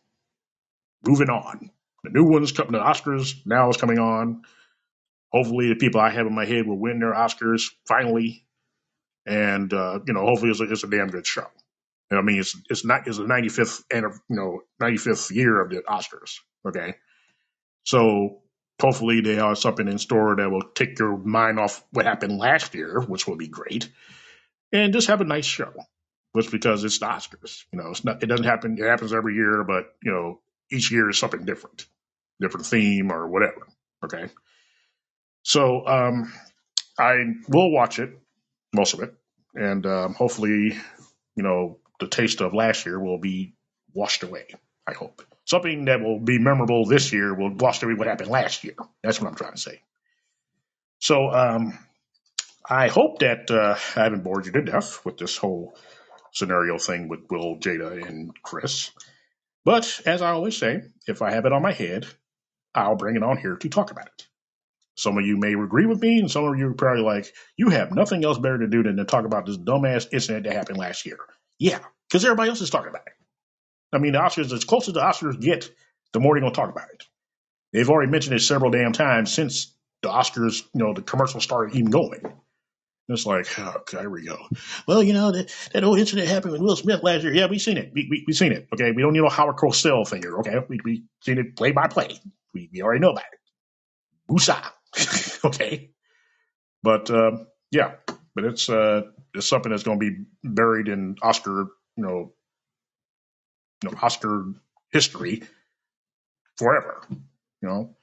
[1.06, 1.72] Moving on.
[2.04, 2.74] The new one's coming.
[2.74, 4.44] The Oscars now is coming on.
[5.32, 8.46] Hopefully, the people I have in my head will win their Oscars finally,
[9.26, 11.46] and uh, you know, hopefully, it's a, it's a damn good show.
[12.12, 15.84] I mean, it's it's not it's the 95th and you know 95th year of the
[15.88, 16.40] Oscars.
[16.68, 16.96] Okay,
[17.86, 18.42] so
[18.82, 22.74] hopefully they have something in store that will take your mind off what happened last
[22.74, 23.90] year, which will be great,
[24.72, 25.74] and just have a nice show.
[26.36, 28.78] Just because it's the Oscars, you know, it's not it doesn't happen.
[28.78, 30.40] It happens every year, but you know,
[30.72, 31.88] each year is something different,
[32.40, 33.68] different theme or whatever.
[34.06, 34.30] Okay,
[35.44, 36.32] so um,
[37.00, 37.16] I
[37.48, 38.12] will watch it,
[38.74, 39.14] most of it,
[39.56, 40.78] and um, hopefully,
[41.36, 43.56] you know, the taste of last year will be
[43.94, 44.46] washed away.
[44.88, 48.64] I hope something that will be memorable this year will wash away what happened last
[48.64, 48.76] year.
[49.04, 49.82] That's what I'm trying to say.
[51.00, 51.78] So um,
[52.70, 55.76] I hope that uh, I haven't bored you to death with this whole
[56.34, 58.92] scenario thing with Will, Jada, and Chris.
[59.66, 62.08] But as I always say, if I have it on my head,
[62.74, 64.28] I'll bring it on here to talk about it.
[64.96, 67.70] Some of you may agree with me, and some of you are probably like, you
[67.70, 70.78] have nothing else better to do than to talk about this dumbass incident that happened
[70.78, 71.20] last year.
[71.58, 73.14] Yeah, because everybody else is talking about it.
[73.94, 75.72] I mean, the Oscars, as close as the Oscars get,
[76.12, 77.04] the more they're going to talk about it.
[77.72, 81.76] They've already mentioned it several damn times since the Oscars, you know, the commercial started
[81.76, 82.22] even going.
[83.10, 84.38] It's like, oh, here we go.
[84.88, 87.34] Well, you know, that, that whole incident happened with Will Smith last year.
[87.34, 87.92] Yeah, we seen it.
[87.94, 88.68] We, we, we seen it.
[88.72, 88.92] Okay.
[88.92, 90.38] We don't need no Howard Cosell thing here.
[90.40, 90.58] Okay.
[90.70, 92.20] We, we seen it play by play.
[92.54, 94.32] We, we already know about it.
[94.32, 95.44] Woosah.
[95.46, 95.90] okay.
[96.84, 97.32] But, uh,
[97.72, 97.96] yeah,
[98.36, 99.02] but it's, uh,
[99.34, 101.66] it's something that's going to be buried in Oscar,
[101.98, 102.34] you know,
[103.84, 104.54] you know, Oscar
[104.92, 105.44] history
[106.58, 107.96] forever, you know,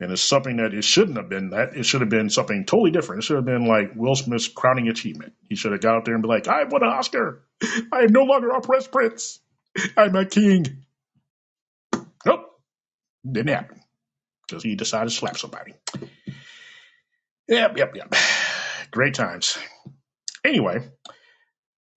[0.00, 1.76] and it's something that it shouldn't have been that.
[1.76, 3.22] It should have been something totally different.
[3.22, 5.34] It should have been like Will Smith's crowning achievement.
[5.48, 7.44] He should have got out there and be like, I won an Oscar.
[7.92, 9.40] I am no longer a Fresh Prince.
[9.96, 10.84] I'm a king.
[12.26, 12.46] Nope.
[13.30, 13.80] Didn't happen.
[14.46, 15.74] Because he decided to slap somebody.
[17.48, 18.14] Yep, yep, yep.
[18.90, 19.58] Great times.
[20.44, 20.88] Anyway,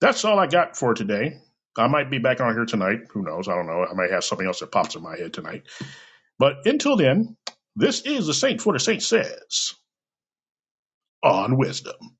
[0.00, 1.38] that's all I got for today.
[1.76, 3.00] I might be back on here tonight.
[3.12, 3.48] Who knows?
[3.48, 3.86] I don't know.
[3.88, 5.64] I might have something else that pops in my head tonight.
[6.38, 7.36] But until then,
[7.78, 9.74] this is the Saint for the Saint says
[11.24, 12.17] on wisdom.